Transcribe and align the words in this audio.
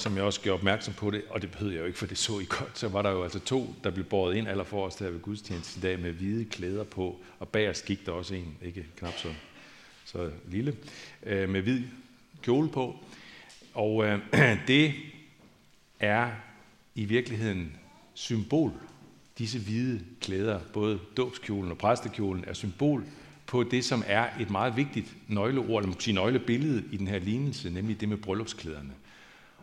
som 0.00 0.16
jeg 0.16 0.24
også 0.24 0.40
gjorde 0.40 0.58
opmærksom 0.58 0.94
på 0.94 1.10
det, 1.10 1.22
og 1.30 1.42
det 1.42 1.50
behøvede 1.50 1.74
jeg 1.74 1.80
jo 1.80 1.86
ikke, 1.86 1.98
for 1.98 2.06
det 2.06 2.18
så 2.18 2.38
I 2.38 2.44
godt, 2.48 2.78
så 2.78 2.88
var 2.88 3.02
der 3.02 3.10
jo 3.10 3.22
altså 3.22 3.38
to, 3.38 3.74
der 3.84 3.90
blev 3.90 4.04
båret 4.04 4.36
ind 4.36 4.48
aller 4.48 4.64
os 4.84 4.94
der 4.94 5.10
ved 5.10 5.20
gudstjeneste 5.20 5.78
i 5.78 5.80
dag 5.80 6.00
med 6.00 6.12
hvide 6.12 6.44
klæder 6.44 6.84
på, 6.84 7.20
og 7.38 7.48
os 7.70 7.82
gik 7.82 8.06
der 8.06 8.12
også 8.12 8.34
en, 8.34 8.56
ikke 8.62 8.86
knap 8.96 9.18
så, 9.18 9.28
så 10.04 10.30
lille, 10.48 10.76
øh, 11.22 11.48
med 11.48 11.62
hvid 11.62 11.82
kjole 12.42 12.68
på. 12.68 13.04
Og 13.74 14.04
øh, 14.04 14.18
det 14.66 14.94
er 16.00 16.30
i 16.94 17.04
virkeligheden 17.04 17.76
symbol. 18.14 18.72
Disse 19.38 19.58
hvide 19.58 20.00
klæder, 20.20 20.60
både 20.72 20.98
dåbskjolen 21.16 21.70
og 21.70 21.78
præstekjolen, 21.78 22.44
er 22.46 22.52
symbol 22.52 23.04
på 23.46 23.62
det, 23.62 23.84
som 23.84 24.04
er 24.06 24.28
et 24.40 24.50
meget 24.50 24.76
vigtigt 24.76 25.16
nøgleord, 25.28 25.82
eller 25.82 25.94
måske 25.94 26.12
nøglebillede 26.12 26.84
i 26.92 26.96
den 26.96 27.08
her 27.08 27.18
lignelse, 27.18 27.70
nemlig 27.70 28.00
det 28.00 28.08
med 28.08 28.16
bryllupsklæderne. 28.16 28.92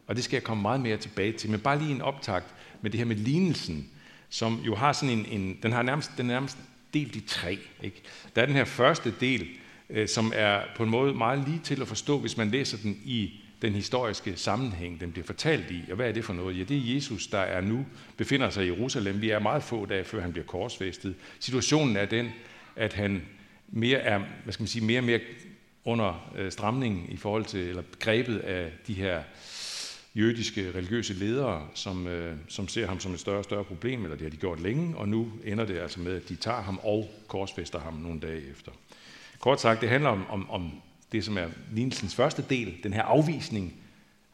Og 0.07 0.15
det 0.15 0.23
skal 0.23 0.35
jeg 0.35 0.43
komme 0.43 0.61
meget 0.61 0.81
mere 0.81 0.97
tilbage 0.97 1.31
til. 1.31 1.49
Men 1.49 1.59
bare 1.59 1.79
lige 1.79 1.91
en 1.91 2.01
optakt 2.01 2.45
med 2.81 2.91
det 2.91 2.97
her 2.97 3.05
med 3.05 3.15
lignelsen, 3.15 3.89
som 4.29 4.61
jo 4.65 4.75
har 4.75 4.93
sådan 4.93 5.17
en, 5.17 5.25
en 5.25 5.57
den 5.63 5.71
har 5.71 5.81
nærmest, 5.81 6.11
den 6.17 6.29
er 6.29 6.33
nærmest 6.33 6.57
delt 6.93 7.15
i 7.15 7.23
tre. 7.27 7.57
Ikke? 7.83 8.01
Der 8.35 8.41
er 8.41 8.45
den 8.45 8.55
her 8.55 8.65
første 8.65 9.13
del, 9.19 9.47
øh, 9.89 10.07
som 10.07 10.33
er 10.35 10.61
på 10.75 10.83
en 10.83 10.89
måde 10.89 11.13
meget 11.13 11.43
lige 11.47 11.61
til 11.63 11.81
at 11.81 11.87
forstå, 11.87 12.19
hvis 12.19 12.37
man 12.37 12.51
læser 12.51 12.77
den 12.77 13.01
i 13.05 13.31
den 13.61 13.73
historiske 13.73 14.35
sammenhæng, 14.35 14.99
den 14.99 15.11
bliver 15.11 15.25
fortalt 15.25 15.71
i. 15.71 15.83
Og 15.89 15.95
hvad 15.95 16.07
er 16.07 16.11
det 16.11 16.25
for 16.25 16.33
noget? 16.33 16.59
Ja, 16.59 16.63
det 16.63 16.77
er 16.77 16.95
Jesus, 16.95 17.27
der 17.27 17.39
er 17.39 17.61
nu, 17.61 17.85
befinder 18.17 18.49
sig 18.49 18.65
i 18.65 18.67
Jerusalem. 18.67 19.21
Vi 19.21 19.29
er 19.29 19.39
meget 19.39 19.63
få 19.63 19.85
dage, 19.85 20.03
før 20.03 20.21
han 20.21 20.31
bliver 20.31 20.45
korsfæstet. 20.45 21.15
Situationen 21.39 21.97
er 21.97 22.05
den, 22.05 22.29
at 22.75 22.93
han 22.93 23.21
mere 23.67 23.97
er, 23.97 24.21
hvad 24.43 24.53
skal 24.53 24.63
man 24.63 24.67
sige, 24.67 24.85
mere 24.85 24.99
og 24.99 25.03
mere 25.03 25.19
under 25.85 26.31
øh, 26.37 26.51
stramningen 26.51 27.05
i 27.09 27.17
forhold 27.17 27.45
til, 27.45 27.59
eller 27.59 27.83
grebet 27.99 28.37
af 28.37 28.71
de 28.87 28.93
her 28.93 29.23
jødiske 30.17 30.71
religiøse 30.75 31.13
ledere, 31.13 31.67
som, 31.73 32.07
øh, 32.07 32.37
som 32.47 32.67
ser 32.67 32.87
ham 32.87 32.99
som 32.99 33.13
et 33.13 33.19
større 33.19 33.37
og 33.37 33.43
større 33.43 33.63
problem, 33.63 34.03
eller 34.03 34.15
det 34.17 34.25
har 34.25 34.29
de 34.29 34.37
gjort 34.37 34.59
længe, 34.59 34.97
og 34.97 35.09
nu 35.09 35.31
ender 35.45 35.65
det 35.65 35.77
altså 35.77 35.99
med, 35.99 36.15
at 36.15 36.29
de 36.29 36.35
tager 36.35 36.61
ham 36.61 36.79
og 36.83 37.09
korsfester 37.27 37.79
ham 37.79 37.93
nogle 37.93 38.19
dage 38.19 38.41
efter. 38.51 38.71
Kort 39.39 39.61
sagt, 39.61 39.81
det 39.81 39.89
handler 39.89 40.09
om, 40.09 40.25
om, 40.29 40.49
om 40.49 40.71
det, 41.11 41.25
som 41.25 41.37
er 41.37 41.47
lignelsens 41.73 42.15
første 42.15 42.45
del, 42.49 42.77
den 42.83 42.93
her 42.93 43.01
afvisning 43.01 43.73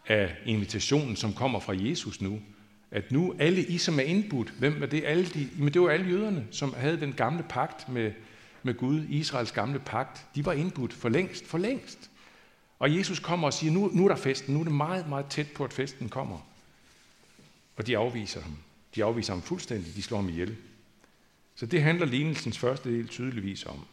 af 0.07 0.35
invitationen, 0.45 1.15
som 1.15 1.33
kommer 1.33 1.59
fra 1.59 1.73
Jesus 1.77 2.21
nu. 2.21 2.39
At 2.91 3.11
nu 3.11 3.35
alle 3.39 3.63
I, 3.63 3.77
som 3.77 3.99
er 3.99 4.03
indbudt, 4.03 4.53
hvem 4.59 4.83
er 4.83 4.85
det? 4.85 5.03
Alle 5.05 5.25
de, 5.25 5.49
men 5.57 5.73
det 5.73 5.81
var 5.81 5.89
alle 5.89 6.09
jøderne, 6.09 6.45
som 6.51 6.73
havde 6.77 6.99
den 6.99 7.13
gamle 7.13 7.43
pagt 7.49 7.89
med, 7.89 8.11
med 8.63 8.73
Gud, 8.73 9.01
Israels 9.09 9.51
gamle 9.51 9.79
pagt. 9.79 10.25
De 10.35 10.45
var 10.45 10.53
indbudt 10.53 10.93
for 10.93 11.09
længst, 11.09 11.47
for 11.47 11.57
længst. 11.57 12.09
Og 12.83 12.97
Jesus 12.97 13.19
kommer 13.19 13.47
og 13.47 13.53
siger, 13.53 13.71
nu, 13.73 13.89
nu 13.93 14.03
er 14.05 14.07
der 14.07 14.15
festen, 14.15 14.53
nu 14.53 14.59
er 14.59 14.63
det 14.63 14.73
meget, 14.73 15.09
meget 15.09 15.25
tæt 15.25 15.47
på, 15.55 15.63
at 15.63 15.73
festen 15.73 16.09
kommer. 16.09 16.37
Og 17.75 17.87
de 17.87 17.97
afviser 17.97 18.41
ham. 18.41 18.57
De 18.95 19.03
afviser 19.03 19.33
ham 19.33 19.41
fuldstændig, 19.41 19.95
de 19.95 20.01
slår 20.03 20.17
ham 20.17 20.29
ihjel. 20.29 20.55
Så 21.55 21.65
det 21.65 21.83
handler 21.83 22.05
lignelsens 22.05 22.57
første 22.57 22.89
del 22.89 23.07
tydeligvis 23.07 23.65
om. 23.65 23.85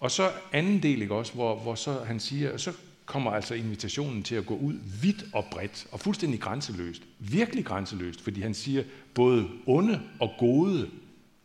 Og 0.00 0.10
så 0.10 0.32
anden 0.52 0.82
del, 0.82 1.02
ikke 1.02 1.14
også, 1.14 1.32
hvor, 1.32 1.56
hvor 1.56 1.74
så 1.74 2.04
han 2.04 2.20
siger, 2.20 2.56
så 2.56 2.72
kommer 3.04 3.30
altså 3.30 3.54
invitationen 3.54 4.22
til 4.22 4.34
at 4.34 4.46
gå 4.46 4.56
ud 4.56 4.74
vidt 5.02 5.24
og 5.32 5.46
bredt, 5.50 5.86
og 5.92 6.00
fuldstændig 6.00 6.40
grænseløst. 6.40 7.02
Virkelig 7.18 7.64
grænseløst, 7.64 8.20
fordi 8.20 8.40
han 8.40 8.54
siger, 8.54 8.84
både 9.14 9.48
onde 9.66 10.02
og 10.20 10.34
gode 10.38 10.90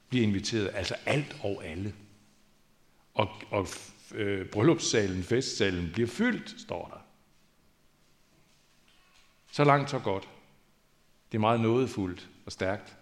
bliver 0.10 0.28
inviteret, 0.28 0.70
altså 0.74 0.96
alt 1.06 1.36
og 1.44 1.66
alle. 1.66 1.94
Og, 3.14 3.30
og 3.52 3.68
øh, 4.12 4.46
bryllupssalen, 4.46 5.24
festsalen 5.24 5.90
bliver 5.94 6.08
fyldt, 6.08 6.62
står 6.62 6.88
der. 6.88 7.06
Så 9.52 9.64
langt, 9.64 9.90
så 9.90 10.00
godt. 10.00 10.30
Det 11.32 11.38
er 11.38 11.42
meget 11.42 11.60
nådefuldt 11.60 12.30
og 12.46 12.52
stærkt. 12.52 12.98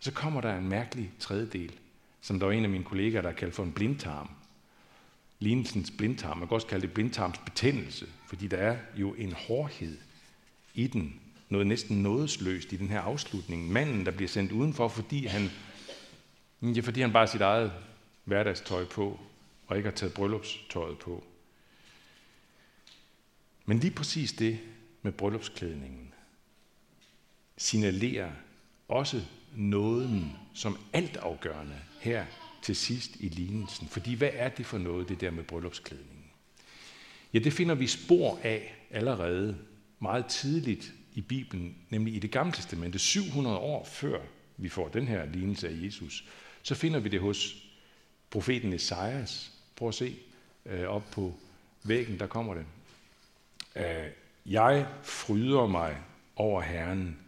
Så 0.00 0.12
kommer 0.12 0.40
der 0.40 0.56
en 0.56 0.68
mærkelig 0.68 1.12
tredjedel, 1.18 1.72
som 2.20 2.38
der 2.38 2.46
var 2.46 2.52
en 2.52 2.64
af 2.64 2.70
mine 2.70 2.84
kollegaer, 2.84 3.22
der 3.22 3.32
kaldte 3.32 3.56
for 3.56 3.62
en 3.62 3.72
blindtarm. 3.72 4.30
Lignelsens 5.38 5.92
blindtarm. 5.98 6.38
Man 6.38 6.48
kan 6.48 6.54
også 6.54 6.66
kalde 6.66 6.86
det 6.86 6.94
blindtarms 6.94 7.38
betændelse, 7.38 8.06
fordi 8.26 8.46
der 8.46 8.56
er 8.56 8.76
jo 8.96 9.14
en 9.14 9.32
hårdhed 9.32 9.98
i 10.74 10.86
den. 10.86 11.20
Noget 11.48 11.66
næsten 11.66 12.02
nådesløst 12.02 12.72
i 12.72 12.76
den 12.76 12.88
her 12.88 13.00
afslutning. 13.00 13.72
Manden, 13.72 14.06
der 14.06 14.10
bliver 14.10 14.28
sendt 14.28 14.52
udenfor, 14.52 14.88
fordi 14.88 15.26
han, 15.26 15.50
ja, 16.62 16.80
fordi 16.80 17.00
han 17.00 17.12
bare 17.12 17.26
har 17.26 17.32
sit 17.32 17.40
eget 17.40 17.72
hverdagstøj 18.24 18.84
på, 18.84 19.20
og 19.66 19.76
ikke 19.76 19.88
har 19.88 19.96
taget 19.96 20.14
bryllupstøjet 20.14 20.98
på. 20.98 21.24
Men 23.64 23.78
lige 23.78 23.94
præcis 23.94 24.32
det 24.32 24.58
med 25.02 25.12
bryllupsklædningen 25.12 26.12
signalerer 27.56 28.32
også 28.88 29.22
nåden 29.56 30.32
som 30.54 30.78
altafgørende 30.92 31.80
her 32.00 32.26
til 32.62 32.76
sidst 32.76 33.16
i 33.20 33.28
lignelsen. 33.28 33.88
Fordi 33.88 34.14
hvad 34.14 34.30
er 34.32 34.48
det 34.48 34.66
for 34.66 34.78
noget, 34.78 35.08
det 35.08 35.20
der 35.20 35.30
med 35.30 35.44
bryllupsklædningen? 35.44 36.24
Ja, 37.32 37.38
det 37.38 37.52
finder 37.52 37.74
vi 37.74 37.86
spor 37.86 38.40
af 38.42 38.74
allerede 38.90 39.58
meget 39.98 40.26
tidligt 40.26 40.92
i 41.14 41.20
Bibelen, 41.20 41.76
nemlig 41.90 42.14
i 42.14 42.18
det 42.18 42.30
gamle 42.30 42.52
testamente, 42.52 42.98
700 42.98 43.56
år 43.56 43.84
før 43.84 44.20
vi 44.56 44.68
får 44.68 44.88
den 44.88 45.08
her 45.08 45.26
lignelse 45.26 45.68
af 45.68 45.72
Jesus, 45.82 46.24
så 46.62 46.74
finder 46.74 47.00
vi 47.00 47.08
det 47.08 47.20
hos 47.20 47.66
profeten 48.30 48.72
Esajas, 48.72 49.55
Prøv 49.76 49.88
at 49.88 49.94
se 49.94 50.16
øh, 50.66 50.88
op 50.88 51.02
på 51.12 51.34
væggen, 51.84 52.18
der 52.18 52.26
kommer 52.26 52.54
det. 52.54 52.64
Øh, 53.76 54.10
jeg 54.46 54.86
fryder 55.02 55.66
mig 55.66 55.96
over 56.36 56.60
Herren. 56.60 57.18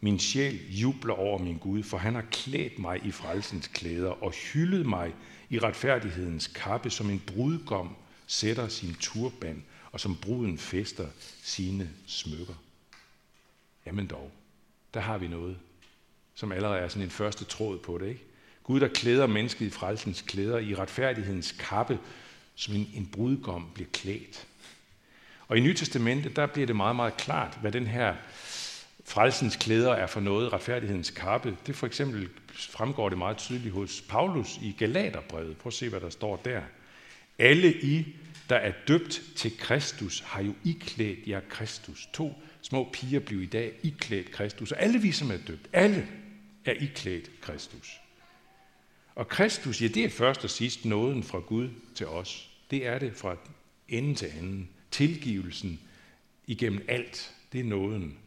Min 0.00 0.18
sjæl 0.18 0.80
jubler 0.80 1.14
over 1.14 1.38
min 1.38 1.58
Gud, 1.58 1.82
for 1.82 1.98
han 1.98 2.14
har 2.14 2.24
klædt 2.30 2.78
mig 2.78 3.04
i 3.04 3.10
frelsens 3.10 3.66
klæder 3.66 4.10
og 4.10 4.32
hyldet 4.32 4.86
mig 4.86 5.14
i 5.50 5.58
retfærdighedens 5.58 6.46
kappe, 6.46 6.90
som 6.90 7.10
en 7.10 7.22
brudgom 7.26 7.96
sætter 8.26 8.68
sin 8.68 8.94
turban, 9.00 9.64
og 9.92 10.00
som 10.00 10.16
bruden 10.16 10.58
fester 10.58 11.08
sine 11.42 11.90
smykker. 12.06 12.54
Jamen 13.86 14.06
dog, 14.06 14.30
der 14.94 15.00
har 15.00 15.18
vi 15.18 15.28
noget, 15.28 15.58
som 16.34 16.52
allerede 16.52 16.78
er 16.78 16.88
sådan 16.88 17.02
en 17.02 17.10
første 17.10 17.44
tråd 17.44 17.78
på 17.78 17.98
det, 17.98 18.08
ikke? 18.08 18.24
Gud, 18.68 18.80
der 18.80 18.88
klæder 18.88 19.26
mennesket 19.26 19.66
i 19.66 19.70
frelsens 19.70 20.22
klæder, 20.22 20.58
i 20.58 20.74
retfærdighedens 20.74 21.54
kappe, 21.58 21.98
som 22.54 22.74
en, 22.74 22.90
en 22.94 23.06
brudgom 23.06 23.70
bliver 23.74 23.88
klædt. 23.92 24.46
Og 25.46 25.56
i 25.56 25.60
Nytestamentet, 25.60 26.36
der 26.36 26.46
bliver 26.46 26.66
det 26.66 26.76
meget, 26.76 26.96
meget 26.96 27.16
klart, 27.16 27.58
hvad 27.60 27.72
den 27.72 27.86
her 27.86 28.14
frelsens 29.04 29.56
klæder 29.56 29.92
er 29.92 30.06
for 30.06 30.20
noget, 30.20 30.52
retfærdighedens 30.52 31.10
kappe. 31.10 31.56
Det 31.66 31.76
for 31.76 31.86
eksempel 31.86 32.28
fremgår 32.48 33.08
det 33.08 33.18
meget 33.18 33.36
tydeligt 33.36 33.74
hos 33.74 34.04
Paulus 34.08 34.58
i 34.62 34.74
Galaterbrevet. 34.78 35.56
Prøv 35.56 35.70
at 35.70 35.74
se, 35.74 35.88
hvad 35.88 36.00
der 36.00 36.10
står 36.10 36.36
der. 36.36 36.62
Alle 37.38 37.72
I, 37.72 38.16
der 38.48 38.56
er 38.56 38.72
døbt 38.88 39.22
til 39.36 39.58
Kristus, 39.58 40.20
har 40.20 40.42
jo 40.42 40.54
iklædt 40.64 41.18
jer 41.26 41.40
Kristus. 41.48 42.08
To 42.12 42.42
små 42.62 42.88
piger 42.92 43.20
blev 43.20 43.42
i 43.42 43.46
dag 43.46 43.72
iklædt 43.82 44.30
Kristus. 44.30 44.72
Og 44.72 44.82
alle 44.82 44.98
vi, 44.98 45.12
som 45.12 45.30
er 45.30 45.38
døbt, 45.46 45.68
alle 45.72 46.08
er 46.64 46.72
iklædt 46.72 47.30
Kristus. 47.40 48.00
Og 49.18 49.28
Kristus, 49.28 49.82
ja, 49.82 49.86
det 49.86 50.04
er 50.04 50.08
først 50.08 50.44
og 50.44 50.50
sidst 50.50 50.84
nåden 50.84 51.22
fra 51.22 51.38
Gud 51.38 51.68
til 51.94 52.06
os. 52.06 52.50
Det 52.70 52.86
er 52.86 52.98
det 52.98 53.12
fra 53.16 53.36
ende 53.88 54.14
til 54.14 54.26
anden. 54.38 54.68
Tilgivelsen 54.90 55.80
igennem 56.46 56.84
alt, 56.88 57.34
det 57.52 57.60
er 57.60 57.64
nåden. 57.64 58.18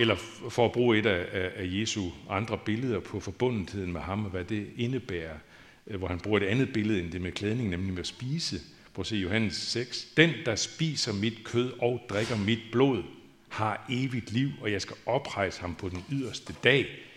Eller 0.00 0.14
for 0.50 0.64
at 0.64 0.72
bruge 0.72 0.98
et 0.98 1.06
af, 1.06 1.50
af 1.56 1.64
Jesu 1.80 2.10
andre 2.30 2.58
billeder 2.58 3.00
på 3.00 3.20
forbundetheden 3.20 3.92
med 3.92 4.00
ham, 4.00 4.24
og 4.24 4.30
hvad 4.30 4.44
det 4.44 4.70
indebærer, 4.76 5.36
øh, 5.86 5.98
hvor 5.98 6.08
han 6.08 6.20
bruger 6.20 6.40
et 6.40 6.46
andet 6.46 6.72
billede 6.72 7.00
end 7.00 7.12
det 7.12 7.20
med 7.20 7.32
klædning, 7.32 7.68
nemlig 7.68 7.92
med 7.92 8.00
at 8.00 8.06
spise. 8.06 8.60
Prøv 8.94 9.00
at 9.00 9.06
se 9.06 9.16
Johannes 9.16 9.56
6. 9.56 10.08
Den, 10.16 10.30
der 10.46 10.56
spiser 10.56 11.12
mit 11.12 11.44
kød 11.44 11.72
og 11.78 12.00
drikker 12.08 12.36
mit 12.36 12.62
blod, 12.72 13.02
har 13.48 13.86
evigt 13.90 14.32
liv, 14.32 14.50
og 14.60 14.72
jeg 14.72 14.82
skal 14.82 14.96
oprejse 15.06 15.60
ham 15.60 15.74
på 15.74 15.88
den 15.88 16.04
yderste 16.12 16.54
dag. 16.64 17.07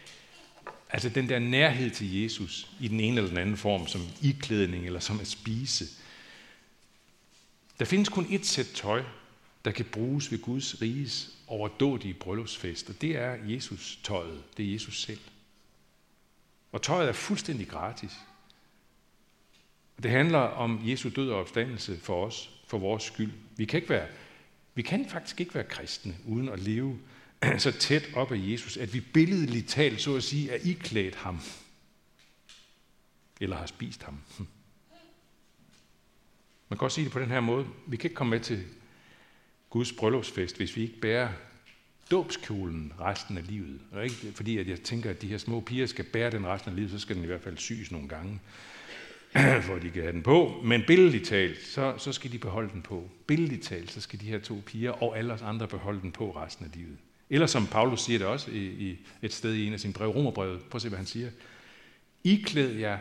Altså 0.91 1.09
den 1.09 1.29
der 1.29 1.39
nærhed 1.39 1.89
til 1.89 2.21
Jesus 2.21 2.69
i 2.79 2.87
den 2.87 2.99
ene 2.99 3.17
eller 3.17 3.29
den 3.29 3.37
anden 3.37 3.57
form, 3.57 3.87
som 3.87 4.01
iklædning 4.21 4.85
eller 4.85 4.99
som 4.99 5.19
at 5.19 5.27
spise. 5.27 5.85
Der 7.79 7.85
findes 7.85 8.09
kun 8.09 8.27
et 8.29 8.45
sæt 8.45 8.67
tøj, 8.75 9.03
der 9.65 9.71
kan 9.71 9.85
bruges 9.85 10.31
ved 10.31 10.41
Guds 10.41 10.81
riges 10.81 11.31
overdådige 11.47 12.13
bryllupsfest, 12.13 12.89
og 12.89 13.01
det 13.01 13.17
er 13.17 13.35
Jesus 13.45 13.99
tøjet. 14.03 14.43
Det 14.57 14.65
er 14.65 14.73
Jesus 14.73 15.01
selv. 15.01 15.19
Og 16.71 16.81
tøjet 16.81 17.09
er 17.09 17.13
fuldstændig 17.13 17.67
gratis. 17.67 18.11
Og 19.97 20.03
det 20.03 20.11
handler 20.11 20.39
om 20.39 20.81
Jesu 20.89 21.09
død 21.15 21.29
og 21.29 21.39
opstandelse 21.39 21.99
for 21.99 22.25
os, 22.25 22.49
for 22.67 22.77
vores 22.77 23.03
skyld. 23.03 23.31
Vi 23.57 23.65
kan, 23.65 23.77
ikke 23.77 23.89
være, 23.89 24.07
vi 24.75 24.81
kan 24.81 25.09
faktisk 25.09 25.39
ikke 25.39 25.55
være 25.55 25.63
kristne 25.63 26.15
uden 26.25 26.49
at 26.49 26.59
leve 26.59 26.99
så 27.57 27.71
tæt 27.71 28.09
op 28.15 28.31
af 28.31 28.37
Jesus, 28.37 28.77
at 28.77 28.93
vi 28.93 28.99
billedligt 28.99 29.69
talt, 29.69 30.01
så 30.01 30.15
at 30.15 30.23
sige, 30.23 30.51
er 30.51 30.57
iklædt 30.63 31.15
ham. 31.15 31.39
Eller 33.41 33.55
har 33.55 33.65
spist 33.65 34.03
ham. 34.03 34.17
Hm. 34.37 34.47
Man 36.69 36.77
kan 36.77 36.85
også 36.85 36.95
sige 36.95 37.05
det 37.05 37.13
på 37.13 37.19
den 37.19 37.29
her 37.29 37.39
måde. 37.39 37.67
Vi 37.87 37.97
kan 37.97 38.09
ikke 38.09 38.15
komme 38.15 38.31
med 38.31 38.39
til 38.39 38.63
Guds 39.69 39.91
bryllupsfest, 39.93 40.57
hvis 40.57 40.75
vi 40.75 40.81
ikke 40.81 40.99
bærer 40.99 41.29
dåbskjolen 42.11 42.93
resten 42.99 43.37
af 43.37 43.47
livet. 43.47 43.81
Og 43.91 44.03
ikke 44.03 44.15
fordi, 44.35 44.57
at 44.57 44.67
jeg 44.67 44.81
tænker, 44.81 45.09
at 45.09 45.21
de 45.21 45.27
her 45.27 45.37
små 45.37 45.59
piger 45.59 45.85
skal 45.85 46.05
bære 46.05 46.31
den 46.31 46.47
resten 46.47 46.69
af 46.69 46.75
livet, 46.75 46.91
så 46.91 46.99
skal 46.99 47.15
den 47.15 47.23
i 47.23 47.27
hvert 47.27 47.41
fald 47.41 47.57
syes 47.57 47.91
nogle 47.91 48.07
gange, 48.07 48.39
for 49.67 49.75
at 49.75 49.81
de 49.81 49.89
kan 49.89 50.01
have 50.01 50.13
den 50.13 50.23
på. 50.23 50.61
Men 50.63 50.83
billedligt 50.87 51.27
talt, 51.27 51.61
så, 51.65 51.95
så 51.97 52.11
skal 52.11 52.31
de 52.31 52.37
beholde 52.37 52.69
den 52.69 52.81
på. 52.81 53.09
Billedligt 53.27 53.63
talt, 53.63 53.91
så 53.91 54.01
skal 54.01 54.19
de 54.19 54.25
her 54.25 54.39
to 54.39 54.61
piger 54.65 54.91
og 54.91 55.17
alle 55.17 55.33
os 55.33 55.41
andre 55.41 55.67
beholde 55.67 56.01
den 56.01 56.11
på 56.11 56.31
resten 56.31 56.65
af 56.65 56.71
livet. 56.75 56.97
Eller 57.31 57.47
som 57.47 57.67
Paulus 57.67 58.01
siger 58.01 58.19
det 58.19 58.27
også 58.27 58.51
i, 58.51 58.65
i 58.65 58.97
et 59.21 59.33
sted 59.33 59.53
i 59.53 59.67
en 59.67 59.73
af 59.73 59.79
sine 59.79 59.93
brev, 59.93 60.09
Romerbrevet. 60.09 60.61
Prøv 60.61 60.77
at 60.77 60.81
se, 60.81 60.89
hvad 60.89 60.97
han 60.97 61.05
siger. 61.05 61.29
Iklæd 62.23 62.71
jer 62.71 62.97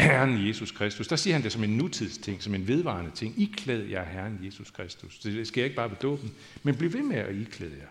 Herren 0.00 0.48
Jesus 0.48 0.70
Kristus. 0.70 1.08
Der 1.08 1.16
siger 1.16 1.34
han 1.34 1.42
det 1.42 1.52
som 1.52 1.64
en 1.64 1.76
nutidsting, 1.76 2.42
som 2.42 2.54
en 2.54 2.68
vedvarende 2.68 3.10
ting. 3.10 3.40
Iklæd 3.40 3.82
jer 3.82 4.04
Herren 4.04 4.40
Jesus 4.42 4.70
Kristus. 4.70 5.18
Det 5.18 5.46
sker 5.46 5.64
ikke 5.64 5.76
bare 5.76 5.90
ved 5.90 5.96
dåben, 5.96 6.34
men 6.62 6.76
bliv 6.76 6.92
ved 6.92 7.02
med 7.02 7.16
at 7.16 7.34
iklæde 7.34 7.76
jer. 7.78 7.88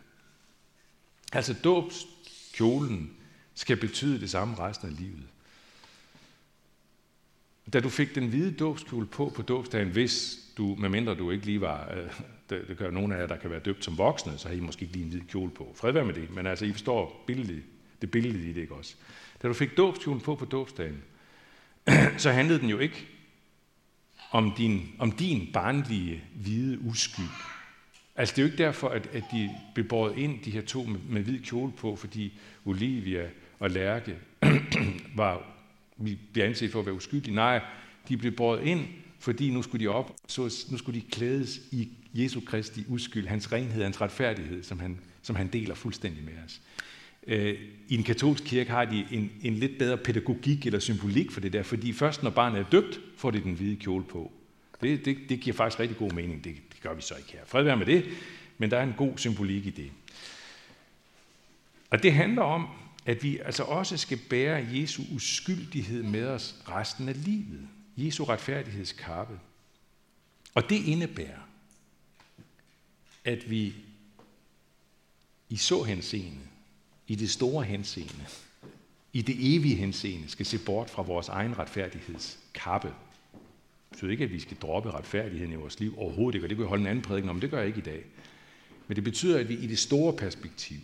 Altså 1.33 1.53
dåbskjolen 1.53 3.11
skal 3.53 3.77
betyde 3.77 4.19
det 4.19 4.29
samme 4.29 4.59
resten 4.59 4.89
af 4.89 4.99
livet. 4.99 5.23
Da 7.73 7.79
du 7.79 7.89
fik 7.89 8.15
den 8.15 8.27
hvide 8.27 8.51
dåbskjole 8.51 9.05
på 9.05 9.33
på 9.35 9.41
dåbsdagen, 9.41 9.89
hvis 9.89 10.42
du, 10.57 10.75
medmindre 10.79 11.15
du 11.15 11.31
ikke 11.31 11.45
lige 11.45 11.61
var, 11.61 11.93
øh, 11.97 12.21
det, 12.49 12.67
det 12.67 12.77
gør 12.77 12.91
nogle 12.91 13.15
af 13.15 13.19
jer, 13.19 13.27
der 13.27 13.35
kan 13.35 13.49
være 13.49 13.59
døbt 13.59 13.85
som 13.85 13.97
voksne, 13.97 14.37
så 14.37 14.47
har 14.47 14.55
I 14.55 14.59
måske 14.59 14.81
ikke 14.81 14.93
lige 14.93 15.05
en 15.05 15.11
hvid 15.11 15.21
kjole 15.21 15.51
på. 15.51 15.73
Fred 15.75 15.91
være 15.91 16.05
med 16.05 16.13
det, 16.13 16.29
men 16.35 16.47
altså 16.47 16.65
I 16.65 16.71
forstår 16.71 17.23
billedet, 17.27 17.63
det 18.01 18.11
billede 18.11 18.49
i 18.49 18.53
det 18.53 18.61
ikke 18.61 18.75
også. 18.75 18.95
Da 19.41 19.47
du 19.47 19.53
fik 19.53 19.77
dåbskjolen 19.77 20.21
på 20.21 20.35
på 20.35 20.45
dåbsdagen, 20.45 21.03
så 22.17 22.31
handlede 22.31 22.59
den 22.59 22.69
jo 22.69 22.79
ikke 22.79 23.07
om 24.31 24.53
din, 24.57 24.95
om 24.99 25.11
din 25.11 25.49
barnlige 25.53 26.23
hvide 26.35 26.79
uskyld. 26.79 27.25
Altså 28.15 28.35
det 28.35 28.41
er 28.41 28.45
jo 28.45 28.51
ikke 28.51 28.63
derfor, 28.63 28.89
at, 28.89 29.09
at 29.13 29.23
de 29.31 29.49
blev 29.73 29.87
båret 29.87 30.17
ind, 30.17 30.43
de 30.45 30.51
her 30.51 30.61
to 30.61 30.83
med, 30.83 30.99
med 31.09 31.21
hvid 31.21 31.39
kjole 31.39 31.71
på, 31.71 31.95
fordi 31.95 32.39
Olivia 32.65 33.29
og 33.59 33.69
Lærke 33.69 34.15
var, 35.15 35.41
vi 35.97 36.19
bliver 36.31 36.47
anset 36.47 36.71
for 36.71 36.79
at 36.79 36.85
være 36.85 36.95
uskyldige. 36.95 37.35
Nej, 37.35 37.61
de 38.09 38.17
blev 38.17 38.31
båret 38.31 38.63
ind, 38.63 38.87
fordi 39.23 39.49
nu 39.49 39.61
skulle 39.61 39.85
de 39.85 39.89
op, 39.89 40.15
så 40.27 40.65
nu 40.71 40.77
skulle 40.77 41.01
de 41.01 41.05
klædes 41.11 41.59
i 41.71 41.89
Jesu 42.13 42.41
Kristi 42.45 42.85
uskyld, 42.87 43.27
hans 43.27 43.51
renhed, 43.51 43.83
hans 43.83 44.01
retfærdighed, 44.01 44.63
som 44.63 44.79
han, 44.79 44.99
som 45.21 45.35
han 45.35 45.47
deler 45.47 45.75
fuldstændig 45.75 46.23
med 46.23 46.33
os. 46.45 46.61
Øh, 47.27 47.59
I 47.87 47.95
den 47.95 48.03
katolske 48.03 48.45
kirke 48.45 48.71
har 48.71 48.85
de 48.85 49.07
en, 49.11 49.31
en 49.41 49.53
lidt 49.53 49.77
bedre 49.79 49.97
pædagogik 49.97 50.65
eller 50.65 50.79
symbolik 50.79 51.31
for 51.31 51.39
det 51.39 51.53
der, 51.53 51.63
fordi 51.63 51.93
først 51.93 52.23
når 52.23 52.29
barnet 52.29 52.59
er 52.59 52.65
døbt, 52.71 52.99
får 53.17 53.31
de 53.31 53.43
den 53.43 53.53
hvide 53.53 53.75
kjole 53.75 54.03
på. 54.03 54.31
Det, 54.81 55.05
det, 55.05 55.17
det 55.29 55.39
giver 55.39 55.55
faktisk 55.55 55.79
rigtig 55.79 55.97
god 55.97 56.11
mening. 56.11 56.43
Det, 56.43 56.55
det 56.73 56.81
gør 56.81 56.93
vi 56.93 57.01
så 57.01 57.15
ikke 57.15 57.31
her. 57.31 57.39
Fred 57.45 57.63
være 57.63 57.77
med 57.77 57.85
det, 57.85 58.05
men 58.57 58.71
der 58.71 58.77
er 58.77 58.83
en 58.83 58.93
god 58.97 59.13
symbolik 59.17 59.65
i 59.65 59.69
det. 59.69 59.91
Og 61.89 62.03
det 62.03 62.13
handler 62.13 62.41
om, 62.41 62.67
at 63.05 63.23
vi 63.23 63.39
altså 63.45 63.63
også 63.63 63.97
skal 63.97 64.19
bære 64.29 64.67
Jesu 64.73 65.03
uskyldighed 65.15 66.03
med 66.03 66.25
os 66.25 66.55
resten 66.69 67.09
af 67.09 67.25
livet. 67.25 67.67
Jesu 67.97 68.23
retfærdighedskappe. 68.23 69.39
Og 70.53 70.69
det 70.69 70.85
indebærer, 70.85 71.49
at 73.25 73.49
vi 73.49 73.75
i 75.49 75.57
så 75.57 75.83
henseende, 75.83 76.39
i 77.07 77.15
det 77.15 77.29
store 77.29 77.63
henseende, 77.63 78.25
i 79.13 79.21
det 79.21 79.55
evige 79.55 79.75
henseende, 79.75 80.29
skal 80.29 80.45
se 80.45 80.65
bort 80.65 80.89
fra 80.89 81.01
vores 81.01 81.29
egen 81.29 81.57
retfærdighedskappe. 81.59 82.87
Det 82.87 82.95
betyder 83.91 84.11
ikke, 84.11 84.23
at 84.23 84.31
vi 84.31 84.39
skal 84.39 84.57
droppe 84.57 84.91
retfærdigheden 84.91 85.53
i 85.53 85.55
vores 85.55 85.79
liv 85.79 85.93
overhovedet 85.97 86.35
ikke, 86.35 86.45
og 86.45 86.49
det 86.49 86.57
kan 86.57 86.63
jeg 86.63 86.69
holde 86.69 86.81
en 86.81 86.87
anden 86.87 87.03
prædiken 87.03 87.29
om, 87.29 87.41
det 87.41 87.51
gør 87.51 87.57
jeg 87.57 87.67
ikke 87.67 87.79
i 87.79 87.83
dag. 87.83 88.05
Men 88.87 88.95
det 88.95 89.03
betyder, 89.03 89.39
at 89.39 89.49
vi 89.49 89.53
i 89.53 89.67
det 89.67 89.79
store 89.79 90.13
perspektiv, 90.13 90.77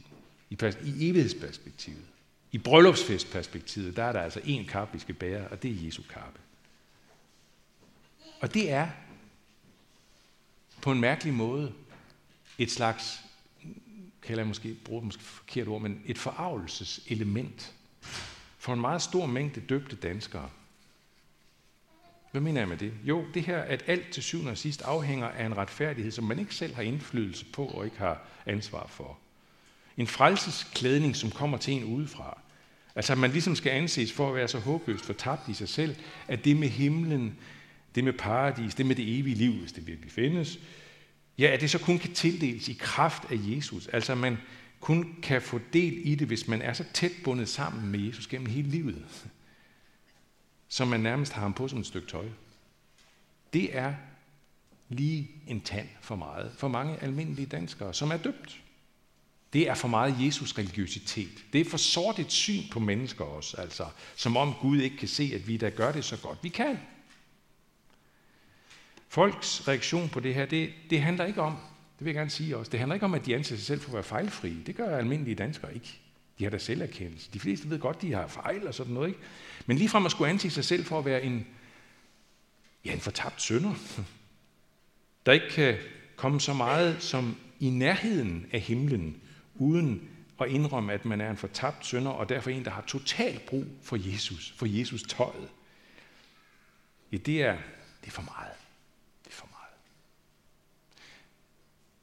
i, 0.50 0.58
i 0.86 1.10
evighedsperspektivet, 1.10 2.06
i 2.52 2.58
bryllupsfestperspektivet, 2.58 3.96
der 3.96 4.04
er 4.04 4.12
der 4.12 4.20
altså 4.20 4.40
én 4.40 4.66
kappe, 4.66 4.94
vi 4.94 5.00
skal 5.00 5.16
bære, 5.16 5.48
og 5.48 5.64
det 5.64 5.72
er 5.72 5.86
Jesu 5.86 6.02
kappe. 6.10 6.40
Og 8.40 8.54
det 8.54 8.72
er 8.72 8.88
på 10.82 10.92
en 10.92 11.00
mærkelig 11.00 11.34
måde 11.34 11.74
et 12.58 12.72
slags, 12.72 13.22
kalder 14.22 14.42
jeg 14.42 14.48
måske, 14.48 14.74
bruger 14.74 15.04
måske 15.04 15.24
forkert 15.24 15.68
ord, 15.68 15.82
men 15.82 16.02
et 16.06 16.18
forarvelseselement 16.18 17.74
for 18.58 18.74
en 18.74 18.82
meget 18.82 19.02
stor 19.02 19.26
mængde 19.26 19.62
døbte 19.62 19.96
danskere. 19.96 20.50
Hvad 22.32 22.42
mener 22.42 22.62
jeg 22.62 22.68
med 22.68 22.78
det? 22.78 22.94
Jo, 23.04 23.26
det 23.34 23.44
her, 23.44 23.60
at 23.60 23.84
alt 23.88 24.12
til 24.12 24.24
syvende 24.24 24.52
og 24.52 24.58
sidst 24.58 24.82
afhænger 24.82 25.28
af 25.28 25.46
en 25.46 25.58
retfærdighed, 25.58 26.12
som 26.12 26.24
man 26.24 26.40
ikke 26.40 26.56
selv 26.56 26.76
har 26.76 26.82
indflydelse 26.82 27.46
på 27.46 27.66
og 27.66 27.86
ikke 27.86 27.98
har 27.98 28.22
ansvar 28.46 28.88
for. 28.88 29.18
En 29.98 30.08
frelsesklædning, 30.08 31.16
som 31.16 31.32
kommer 31.32 31.58
til 31.58 31.74
en 31.74 31.84
udefra. 31.84 32.42
Altså, 32.96 33.14
at 33.14 33.20
man 33.20 33.32
ligesom 33.32 33.56
skal 33.56 33.70
anses 33.70 34.14
for 34.14 34.30
at 34.30 34.36
være 34.36 34.48
så 34.48 34.60
håbløst 34.60 35.06
fortabt 35.06 35.50
i 35.50 35.54
sig 35.54 35.70
selv, 35.70 35.96
at 36.28 36.46
det 36.46 36.58
med 36.58 36.68
himlen, 36.70 37.38
det 37.96 38.04
med 38.04 38.14
paradis, 38.14 38.76
det 38.76 38.86
med 38.86 38.96
det 38.96 39.20
evige 39.20 39.36
liv, 39.36 39.52
hvis 39.52 39.72
det 39.72 39.88
virkelig 39.88 40.12
findes, 40.12 40.60
ja, 41.38 41.48
at 41.48 41.62
det 41.62 41.70
så 41.70 41.80
kun 41.80 42.00
kan 42.00 42.14
tildeles 42.14 42.68
i 42.68 42.74
kraft 42.74 43.24
af 43.32 43.38
Jesus. 43.42 43.88
Altså, 43.88 44.16
man 44.16 44.38
kun 44.80 45.16
kan 45.24 45.42
få 45.42 45.60
del 45.74 46.02
i 46.04 46.16
det, 46.16 46.28
hvis 46.28 46.48
man 46.48 46.62
er 46.62 46.74
så 46.74 46.84
tæt 46.94 47.12
bundet 47.24 47.50
sammen 47.50 47.92
med 47.92 48.00
Jesus 48.00 48.28
gennem 48.28 48.50
hele 48.50 48.70
livet, 48.70 49.06
som 50.68 50.88
man 50.88 51.00
nærmest 51.00 51.34
har 51.34 51.42
ham 51.42 51.54
på 51.54 51.68
som 51.68 51.80
et 51.80 51.86
stykke 51.86 52.08
tøj. 52.08 52.26
Det 53.54 53.78
er 53.78 53.94
lige 54.90 55.32
en 55.48 55.62
tand 55.62 55.88
for 56.02 56.16
meget 56.16 56.52
for 56.58 56.68
mange 56.68 57.04
almindelige 57.04 57.46
danskere, 57.46 57.94
som 57.94 58.12
er 58.12 58.18
døbt. 58.18 58.62
Det 59.54 59.70
er 59.70 59.74
for 59.74 59.88
meget 59.88 60.16
Jesus-religiøsitet. 60.26 61.46
Det 61.54 61.62
er 61.62 61.66
for 61.66 61.78
sort 61.78 62.20
et 62.20 62.32
syn 62.32 62.64
på 62.72 62.80
mennesker 62.80 63.26
også, 63.26 63.58
altså, 63.58 63.86
som 64.16 64.38
om 64.38 64.54
Gud 64.62 64.78
ikke 64.78 64.98
kan 64.98 65.08
se, 65.08 65.32
at 65.36 65.48
vi 65.48 65.58
der 65.58 65.70
gør 65.70 65.92
det 65.92 66.06
så 66.06 66.18
godt 66.18 66.38
vi 66.44 66.50
kan. 66.50 66.78
Folks 69.10 69.68
reaktion 69.68 70.10
på 70.10 70.20
det 70.20 70.36
her, 70.36 70.46
det, 70.46 70.74
det 70.90 71.02
handler 71.02 71.26
ikke 71.26 71.42
om, 71.42 71.58
det 72.00 72.06
vil 72.06 72.12
jeg 72.12 72.16
gerne 72.16 72.30
sige 72.30 72.58
også, 72.58 72.70
det 72.70 72.80
handler 72.80 72.94
ikke 72.94 73.06
om, 73.06 73.14
at 73.14 73.26
de 73.26 73.36
anser 73.36 73.56
sig 73.56 73.66
selv 73.66 73.82
for 73.82 73.88
at 73.88 73.94
være 73.94 74.04
fejlfrie. 74.04 74.64
Det 74.66 74.76
gør 74.76 74.98
almindelige 74.98 75.36
danskere 75.36 75.74
ikke. 75.74 76.00
De 76.40 76.44
har 76.44 76.52
da 76.52 76.58
selverkendelse. 76.58 77.30
De 77.34 77.40
fleste 77.40 77.70
ved 77.70 77.80
godt, 77.80 78.02
de 78.02 78.14
har 78.14 78.28
fejl 78.28 78.68
og 78.68 78.74
sådan 78.74 78.94
noget. 78.94 79.08
Ikke? 79.08 79.20
Men 79.66 79.78
ligefrem 79.78 80.06
at 80.06 80.12
skulle 80.12 80.30
anse 80.30 80.50
sig 80.50 80.66
selv 80.66 80.86
for 80.86 81.00
at 81.00 81.06
være 81.06 81.24
en, 81.24 81.48
ja, 82.86 82.94
en 82.94 83.00
fortabt 83.00 83.42
sønder, 83.42 83.74
der 85.26 85.32
ikke 85.32 85.50
kan 85.50 85.78
komme 86.16 86.42
så 86.42 86.54
meget 86.54 87.04
som 87.04 87.38
i 87.60 87.70
nærheden 87.70 88.46
af 88.52 88.60
himlen, 88.60 89.22
uden 89.56 90.10
at 90.42 90.50
indrømme, 90.50 90.94
at 90.94 91.06
man 91.06 91.22
er 91.22 91.30
en 91.30 91.38
fortabt 91.38 91.86
sønder, 91.86 92.12
og 92.12 92.30
derfor 92.30 92.50
en, 92.50 92.66
der 92.66 92.72
har 92.72 92.82
total 92.82 93.40
brug 93.48 93.66
for 93.84 94.12
Jesus, 94.12 94.54
for 94.58 94.66
Jesus 94.66 95.04
tøjet. 95.04 95.50
Ja, 97.12 97.18
det 97.18 97.44
er, 97.44 97.58
det 98.02 98.08
er 98.08 98.12
for 98.12 98.22
meget. 98.22 98.54
Det 99.24 99.32
er 99.32 99.36
for 99.36 99.48
meget. 99.52 99.74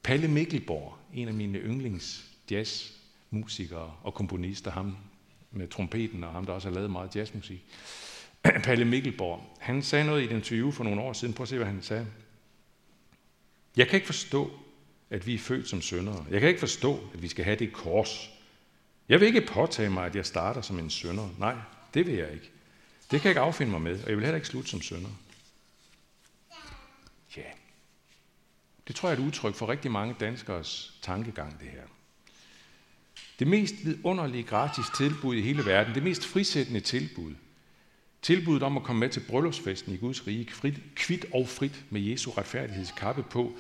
Palle 0.07 0.29
Mikkelborg, 0.29 0.99
en 1.15 1.29
af 1.29 1.35
mine 1.35 1.59
yndlings 1.59 2.25
jazzmusikere 2.51 3.95
og 4.03 4.15
komponister, 4.15 4.71
ham 4.71 4.97
med 5.51 5.69
trompeten 5.69 6.25
og 6.25 6.33
ham, 6.33 6.47
der 6.47 6.53
også 6.53 6.69
har 6.69 6.75
lavet 6.75 6.91
meget 6.91 7.17
jazzmusik, 7.17 7.65
Palle 8.65 8.85
Mikkelborg, 8.85 9.57
han 9.61 9.83
sagde 9.83 10.05
noget 10.07 10.23
i 10.23 10.25
et 10.25 10.31
interview 10.31 10.71
for 10.71 10.85
nogle 10.85 11.01
år 11.01 11.13
siden. 11.13 11.35
Prøv 11.35 11.43
at 11.43 11.49
se, 11.49 11.57
hvad 11.57 11.67
han 11.67 11.83
sagde. 11.83 12.07
Jeg 13.77 13.89
kan 13.89 13.97
ikke 13.97 14.07
forstå, 14.07 14.51
at 15.11 15.27
vi 15.27 15.35
er 15.35 15.39
født 15.39 15.69
som 15.69 15.81
syndere. 15.81 16.27
Jeg 16.31 16.41
kan 16.41 16.49
ikke 16.49 16.61
forstå, 16.61 17.01
at 17.15 17.23
vi 17.23 17.29
skal 17.29 17.45
have 17.45 17.57
det 17.57 17.73
kors. 17.73 18.31
Jeg 19.09 19.21
vil 19.21 19.27
ikke 19.27 19.41
påtage 19.41 19.91
mig, 19.91 20.07
at 20.07 20.17
jeg 20.17 20.27
starter 20.27 20.61
som 20.61 20.79
en 20.79 20.91
synder. 20.91 21.29
Nej, 21.39 21.57
det 21.95 22.07
vil 22.07 22.15
jeg 22.15 22.33
ikke. 22.33 22.51
Det 23.11 23.21
kan 23.21 23.25
jeg 23.25 23.31
ikke 23.31 23.41
affinde 23.41 23.73
mig 23.73 23.81
med, 23.81 24.03
og 24.03 24.09
jeg 24.09 24.17
vil 24.17 24.25
heller 24.25 24.37
ikke 24.37 24.49
slutte 24.49 24.71
som 24.71 24.81
synder. 24.81 25.11
Ja, 27.37 27.43
det 28.89 28.97
tror 28.97 29.09
jeg 29.09 29.17
er 29.17 29.21
et 29.21 29.27
udtryk 29.27 29.55
for 29.55 29.69
rigtig 29.69 29.91
mange 29.91 30.17
danskers 30.21 30.99
tankegang, 31.03 31.61
det 31.61 31.69
her. 31.69 31.83
Det 33.39 33.47
mest 33.47 33.75
vidunderlige 33.85 34.43
gratis 34.43 34.85
tilbud 34.97 35.37
i 35.37 35.41
hele 35.41 35.67
verden, 35.67 35.95
det 35.95 36.03
mest 36.03 36.25
frisættende 36.27 36.81
tilbud, 36.81 37.35
tilbuddet 38.23 38.63
om 38.63 38.77
at 38.77 38.83
komme 38.83 39.01
med 39.01 39.09
til 39.09 39.23
bryllupsfesten 39.29 39.95
i 39.95 39.97
Guds 39.97 40.27
rige, 40.27 40.51
frit, 40.53 40.81
kvidt 40.95 41.27
og 41.35 41.49
frit 41.49 41.85
med 41.91 42.01
Jesu 42.01 42.31
retfærdighedskappe 42.31 43.23
på, 43.23 43.57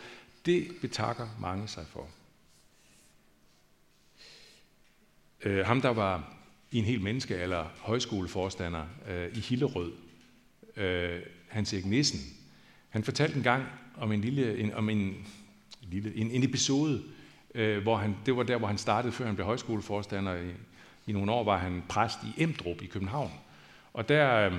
det 0.46 0.68
betakker 0.80 1.28
mange 1.40 1.68
sig 1.68 1.86
for. 1.86 2.08
Øh, 5.44 5.66
ham, 5.66 5.80
der 5.80 5.88
var 5.88 6.36
i 6.70 6.78
en 6.78 6.84
helt 6.84 7.02
menneskealder 7.02 7.64
højskoleforstander 7.78 8.86
øh, 9.08 9.36
i 9.36 9.40
Hillerød, 9.40 9.92
øh, 10.76 11.20
Hans 11.48 11.72
Erik 11.72 11.86
Nissen, 11.86 12.20
han 12.88 13.04
fortalte 13.04 13.36
en 13.36 13.42
gang 13.42 13.66
om 13.98 14.12
en 14.12 14.20
lille, 14.20 14.58
en, 14.58 14.74
om 14.74 14.88
en, 14.88 15.26
lille, 15.82 16.16
en, 16.16 16.30
en 16.30 16.44
episode, 16.44 17.02
øh, 17.54 17.82
hvor 17.82 17.96
han, 17.96 18.16
det 18.26 18.36
var 18.36 18.42
der, 18.42 18.56
hvor 18.56 18.68
han 18.68 18.78
startede, 18.78 19.12
før 19.12 19.26
han 19.26 19.34
blev 19.34 19.46
højskoleforstander. 19.46 20.34
I, 20.34 20.50
I 21.06 21.12
nogle 21.12 21.32
år 21.32 21.44
var 21.44 21.58
han 21.58 21.82
præst 21.88 22.18
i 22.22 22.42
Emdrup 22.42 22.82
i 22.82 22.86
København. 22.86 23.30
Og 23.94 24.08
der, 24.08 24.46
øh, 24.46 24.52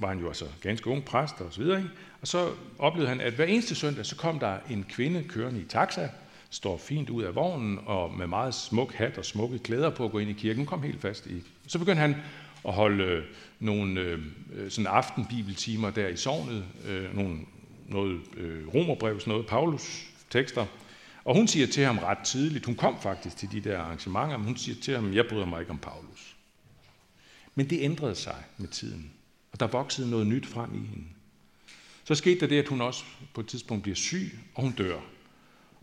var 0.00 0.08
han 0.08 0.18
jo 0.18 0.28
altså 0.28 0.44
ganske 0.60 0.90
ung 0.90 1.04
præst 1.04 1.40
og 1.40 1.52
så 1.52 1.62
videre. 1.62 1.78
Ikke? 1.78 1.90
Og 2.20 2.28
så 2.28 2.50
oplevede 2.78 3.08
han, 3.08 3.20
at 3.20 3.32
hver 3.32 3.44
eneste 3.44 3.74
søndag, 3.74 4.06
så 4.06 4.16
kom 4.16 4.38
der 4.38 4.58
en 4.70 4.84
kvinde 4.88 5.24
kørende 5.28 5.60
i 5.60 5.64
taxa, 5.64 6.08
står 6.50 6.76
fint 6.76 7.10
ud 7.10 7.22
af 7.22 7.34
vognen 7.34 7.80
og 7.86 8.14
med 8.14 8.26
meget 8.26 8.54
smuk 8.54 8.92
hat 8.92 9.18
og 9.18 9.24
smukke 9.24 9.58
klæder 9.58 9.90
på 9.90 10.04
at 10.04 10.10
gå 10.10 10.18
ind 10.18 10.30
i 10.30 10.32
kirken. 10.32 10.56
Hun 10.56 10.66
kom 10.66 10.82
helt 10.82 11.00
fast 11.00 11.26
i. 11.26 11.42
Så 11.66 11.78
begyndte 11.78 12.00
han 12.00 12.16
at 12.64 12.72
holde 12.72 13.04
øh, 13.04 13.24
nogle 13.60 14.00
øh, 14.00 14.18
øh 14.54 14.70
sådan 14.70 14.86
aftenbibeltimer 14.86 15.90
der 15.90 16.08
i 16.08 16.16
sovnet, 16.16 16.64
øh, 16.88 17.16
nogle, 17.16 17.38
noget 17.88 18.20
øh, 18.36 18.74
romerbrev, 18.74 19.20
sådan 19.20 19.30
noget, 19.30 19.46
Paulus 19.46 20.06
tekster. 20.30 20.66
Og 21.24 21.34
hun 21.34 21.48
siger 21.48 21.66
til 21.66 21.84
ham 21.84 21.98
ret 21.98 22.18
tidligt, 22.18 22.66
hun 22.66 22.74
kom 22.74 23.00
faktisk 23.00 23.36
til 23.36 23.52
de 23.52 23.60
der 23.60 23.78
arrangementer, 23.78 24.36
men 24.36 24.46
hun 24.46 24.56
siger 24.56 24.80
til 24.82 24.94
ham, 24.94 25.14
jeg 25.14 25.26
bryder 25.28 25.46
mig 25.46 25.60
ikke 25.60 25.70
om 25.70 25.78
Paulus. 25.78 26.36
Men 27.54 27.70
det 27.70 27.78
ændrede 27.80 28.14
sig 28.14 28.36
med 28.58 28.68
tiden, 28.68 29.12
og 29.52 29.60
der 29.60 29.66
voksede 29.66 30.10
noget 30.10 30.26
nyt 30.26 30.46
frem 30.46 30.74
i 30.74 30.86
hende. 30.86 31.04
Så 32.04 32.14
skete 32.14 32.40
der 32.40 32.46
det, 32.46 32.58
at 32.58 32.68
hun 32.68 32.80
også 32.80 33.04
på 33.34 33.40
et 33.40 33.46
tidspunkt 33.46 33.82
bliver 33.82 33.96
syg, 33.96 34.38
og 34.54 34.62
hun 34.62 34.72
dør. 34.72 35.00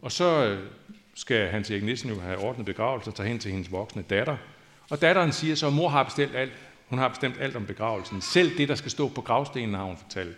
Og 0.01 0.11
så 0.11 0.45
øh, 0.45 0.69
skal 1.13 1.49
Hans 1.49 1.71
Erik 1.71 1.83
Nissen 1.83 2.09
jo 2.09 2.19
have 2.19 2.37
ordnet 2.37 2.65
begravelse 2.65 3.09
og 3.09 3.15
tage 3.15 3.29
hen 3.29 3.39
til 3.39 3.51
hendes 3.51 3.71
voksne 3.71 4.01
datter. 4.01 4.37
Og 4.89 5.01
datteren 5.01 5.31
siger 5.31 5.55
så, 5.55 5.67
at 5.67 5.73
mor 5.73 5.89
har 5.89 6.03
bestemt 6.03 6.35
alt. 6.35 6.53
Hun 6.87 6.99
har 6.99 7.07
bestemt 7.07 7.35
alt 7.39 7.55
om 7.55 7.65
begravelsen. 7.65 8.21
Selv 8.21 8.57
det, 8.57 8.69
der 8.69 8.75
skal 8.75 8.91
stå 8.91 9.07
på 9.09 9.21
gravstenen, 9.21 9.73
har 9.73 9.83
hun 9.83 9.97
fortalt. 9.97 10.37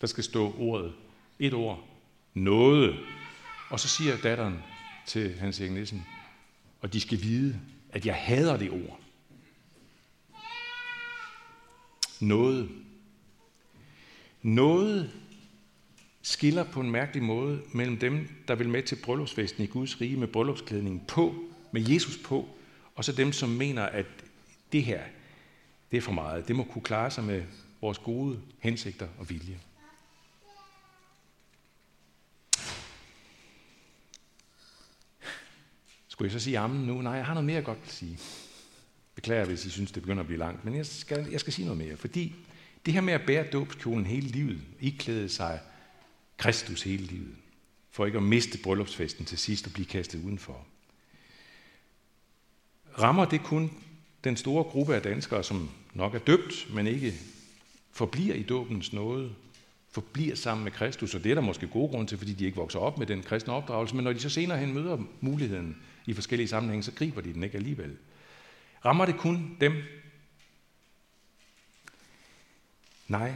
Der 0.00 0.06
skal 0.06 0.24
stå 0.24 0.54
ordet. 0.58 0.92
Et 1.38 1.54
ord. 1.54 1.84
Noget. 2.34 2.98
Og 3.70 3.80
så 3.80 3.88
siger 3.88 4.16
datteren 4.16 4.58
til 5.06 5.38
Hans 5.38 5.60
Erik 5.60 5.72
Nissen, 5.72 6.06
og 6.80 6.92
de 6.92 7.00
skal 7.00 7.22
vide, 7.22 7.60
at 7.90 8.06
jeg 8.06 8.14
hader 8.14 8.56
det 8.56 8.70
ord. 8.70 9.00
Noget. 12.20 12.68
Noget 14.42 15.10
skiller 16.22 16.64
på 16.64 16.80
en 16.80 16.90
mærkelig 16.90 17.22
måde 17.22 17.62
mellem 17.72 17.98
dem, 17.98 18.28
der 18.48 18.54
vil 18.54 18.68
med 18.68 18.82
til 18.82 18.96
bryllupsfesten 18.96 19.64
i 19.64 19.66
Guds 19.66 20.00
rige 20.00 20.16
med 20.16 20.28
bryllupsklædningen 20.28 21.02
på, 21.08 21.34
med 21.72 21.88
Jesus 21.88 22.18
på, 22.24 22.48
og 22.94 23.04
så 23.04 23.12
dem, 23.12 23.32
som 23.32 23.48
mener, 23.48 23.82
at 23.82 24.06
det 24.72 24.84
her, 24.84 25.02
det 25.90 25.96
er 25.96 26.00
for 26.00 26.12
meget. 26.12 26.48
Det 26.48 26.56
må 26.56 26.64
kunne 26.64 26.82
klare 26.82 27.10
sig 27.10 27.24
med 27.24 27.42
vores 27.80 27.98
gode 27.98 28.40
hensigter 28.58 29.08
og 29.18 29.30
vilje. 29.30 29.58
Skulle 36.20 36.32
jeg 36.32 36.40
så 36.40 36.44
sige 36.44 36.58
ammen 36.58 36.86
nu? 36.86 37.02
Nej, 37.02 37.12
jeg 37.12 37.26
har 37.26 37.34
noget 37.34 37.46
mere 37.46 37.62
godt 37.62 37.78
at 37.86 37.92
sige. 37.92 38.18
Beklager, 39.14 39.44
hvis 39.44 39.66
I 39.66 39.70
synes, 39.70 39.92
det 39.92 40.02
begynder 40.02 40.20
at 40.20 40.26
blive 40.26 40.38
langt, 40.38 40.64
men 40.64 40.76
jeg 40.76 40.86
skal, 40.86 41.28
jeg 41.30 41.40
skal 41.40 41.52
sige 41.52 41.66
noget 41.66 41.78
mere, 41.78 41.96
fordi 41.96 42.34
det 42.86 42.94
her 42.94 43.00
med 43.00 43.12
at 43.12 43.26
bære 43.26 43.46
dåbskjolen 43.52 44.06
hele 44.06 44.26
livet, 44.28 44.60
iklæde 44.80 45.28
sig 45.28 45.60
Kristus 46.36 46.82
hele 46.82 47.04
livet, 47.04 47.34
for 47.90 48.06
ikke 48.06 48.18
at 48.18 48.24
miste 48.24 48.58
bryllupsfesten 48.58 49.24
til 49.24 49.38
sidst 49.38 49.66
og 49.66 49.72
blive 49.72 49.86
kastet 49.86 50.24
udenfor. 50.24 50.66
Rammer 52.98 53.24
det 53.24 53.42
kun 53.42 53.70
den 54.24 54.36
store 54.36 54.64
gruppe 54.64 54.94
af 54.94 55.02
danskere, 55.02 55.44
som 55.44 55.70
nok 55.94 56.14
er 56.14 56.18
døbt, 56.18 56.74
men 56.74 56.86
ikke 56.86 57.14
forbliver 57.90 58.34
i 58.34 58.42
dåbens 58.42 58.92
nåde, 58.92 59.34
forbliver 59.90 60.34
sammen 60.36 60.64
med 60.64 60.72
Kristus, 60.72 61.14
og 61.14 61.24
det 61.24 61.30
er 61.30 61.34
der 61.34 61.42
måske 61.42 61.66
gode 61.66 61.88
grund 61.88 62.08
til, 62.08 62.18
fordi 62.18 62.32
de 62.32 62.44
ikke 62.44 62.56
vokser 62.56 62.78
op 62.78 62.98
med 62.98 63.06
den 63.06 63.22
kristne 63.22 63.52
opdragelse, 63.52 63.94
men 63.94 64.04
når 64.04 64.12
de 64.12 64.20
så 64.20 64.28
senere 64.30 64.58
hen 64.58 64.74
møder 64.74 64.98
muligheden 65.20 65.76
i 66.06 66.14
forskellige 66.14 66.48
sammenhænge, 66.48 66.82
så 66.82 66.92
griber 66.92 67.20
de 67.20 67.34
den 67.34 67.44
ikke 67.44 67.56
alligevel. 67.56 67.96
Rammer 68.84 69.06
det 69.06 69.16
kun 69.16 69.56
dem? 69.60 69.82
Nej. 73.08 73.34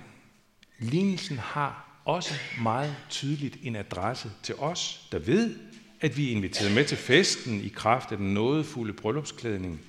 Lignelsen 0.79 1.39
har 1.39 2.01
også 2.05 2.35
meget 2.63 2.97
tydeligt 3.11 3.57
en 3.63 3.77
adresse 3.77 4.33
til 4.43 4.55
os, 4.55 5.09
der 5.13 5.19
ved, 5.19 5.57
at 6.01 6.17
vi 6.17 6.29
er 6.29 6.37
inviteret 6.37 6.75
med 6.75 6.85
til 6.85 6.99
festen 6.99 7.61
i 7.61 7.69
kraft 7.69 8.13
af 8.13 8.19
den 8.19 8.35
nådefulde 8.35 8.93
bryllupsklædning. 8.93 9.81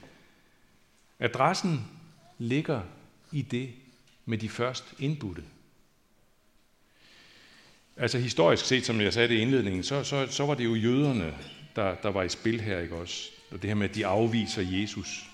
Adressen 1.20 1.88
ligger 2.38 2.82
i 3.32 3.42
det 3.42 3.74
med 4.26 4.38
de 4.38 4.50
først 4.50 4.94
indbudte. 5.00 5.44
Altså 7.98 8.18
historisk 8.18 8.66
set, 8.66 8.86
som 8.86 9.02
jeg 9.02 9.14
sagde 9.14 9.28
det 9.28 9.36
i 9.36 9.40
indledningen, 9.40 9.84
så, 9.84 10.04
så, 10.04 10.28
så 10.30 10.46
var 10.46 10.54
det 10.54 10.66
jo 10.66 10.76
jøderne, 10.76 11.34
der, 11.76 11.96
der 11.96 12.10
var 12.12 12.24
i 12.24 12.30
spil 12.30 12.62
her, 12.62 12.80
ikke 12.80 12.96
også? 12.96 13.30
Og 13.52 13.62
det 13.62 13.70
her 13.70 13.76
med, 13.76 13.90
at 13.90 13.96
de 13.96 14.06
afviser 14.06 14.62
Jesus. 14.62 15.26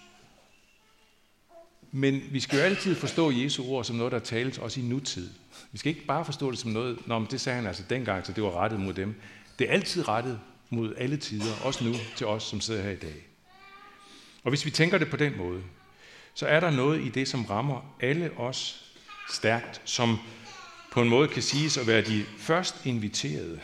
Men 1.92 2.22
vi 2.32 2.40
skal 2.40 2.58
jo 2.58 2.64
altid 2.64 2.96
forstå 2.96 3.32
Jesu 3.32 3.64
ord 3.66 3.84
som 3.84 3.96
noget, 3.96 4.12
der 4.12 4.20
tales 4.20 4.58
også 4.58 4.80
i 4.80 4.84
nutid. 4.84 5.30
Vi 5.72 5.78
skal 5.78 5.90
ikke 5.90 6.06
bare 6.06 6.26
forstå 6.26 6.52
det 6.52 6.60
som 6.60 6.72
noget, 6.72 7.08
Nå, 7.08 7.20
men 7.20 7.28
det 7.32 7.42
sagde 7.42 7.56
han 7.56 7.68
altså 7.68 7.84
dengang, 7.90 8.26
så 8.26 8.34
det 8.34 8.44
var 8.44 8.52
rettet 8.52 8.80
mod 8.80 8.94
dem. 8.94 9.16
Det 9.60 9.70
er 9.70 9.74
altid 9.74 10.08
rettet 10.08 10.40
mod 10.70 10.94
alle 10.98 11.18
tider, 11.18 11.54
også 11.64 11.84
nu 11.84 11.94
til 12.16 12.28
os, 12.28 12.44
som 12.44 12.62
sidder 12.62 12.82
her 12.82 12.92
i 12.92 12.96
dag. 12.96 13.28
Og 14.44 14.50
hvis 14.50 14.66
vi 14.66 14.72
tænker 14.72 14.98
det 14.98 15.10
på 15.10 15.18
den 15.18 15.38
måde, 15.38 15.62
så 16.34 16.48
er 16.48 16.60
der 16.60 16.70
noget 16.70 17.02
i 17.02 17.10
det, 17.10 17.28
som 17.28 17.46
rammer 17.46 17.96
alle 18.02 18.32
os 18.38 18.86
stærkt, 19.30 19.82
som 19.86 20.18
på 20.92 21.02
en 21.02 21.10
måde 21.10 21.28
kan 21.28 21.42
siges 21.42 21.78
at 21.78 21.88
være 21.88 22.02
de 22.02 22.24
først 22.38 22.86
inviterede. 22.86 23.60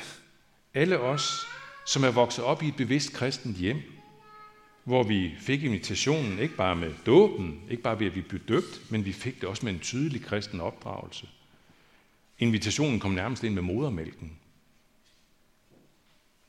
Alle 0.74 1.00
os, 1.00 1.48
som 1.86 2.04
er 2.04 2.12
vokset 2.12 2.44
op 2.44 2.64
i 2.64 2.68
et 2.68 2.76
bevidst 2.76 3.14
kristent 3.14 3.58
hjem, 3.58 3.82
hvor 4.84 5.04
vi 5.04 5.36
fik 5.40 5.64
invitationen 5.64 6.40
ikke 6.40 6.56
bare 6.56 6.76
med 6.76 6.94
dåben, 7.06 7.62
ikke 7.70 7.84
bare 7.84 8.00
ved 8.00 8.08
at 8.08 8.16
vi 8.16 8.22
blev 8.22 8.42
døbt, 8.48 8.92
men 8.92 9.06
vi 9.06 9.14
fik 9.14 9.42
det 9.42 9.50
også 9.50 9.66
med 9.66 9.74
en 9.74 9.80
tydelig 9.80 10.26
kristen 10.26 10.62
opdragelse. 10.62 11.30
Invitationen 12.40 13.00
kom 13.00 13.12
nærmest 13.12 13.44
ind 13.44 13.54
med 13.54 13.62
modermælken. 13.62 14.38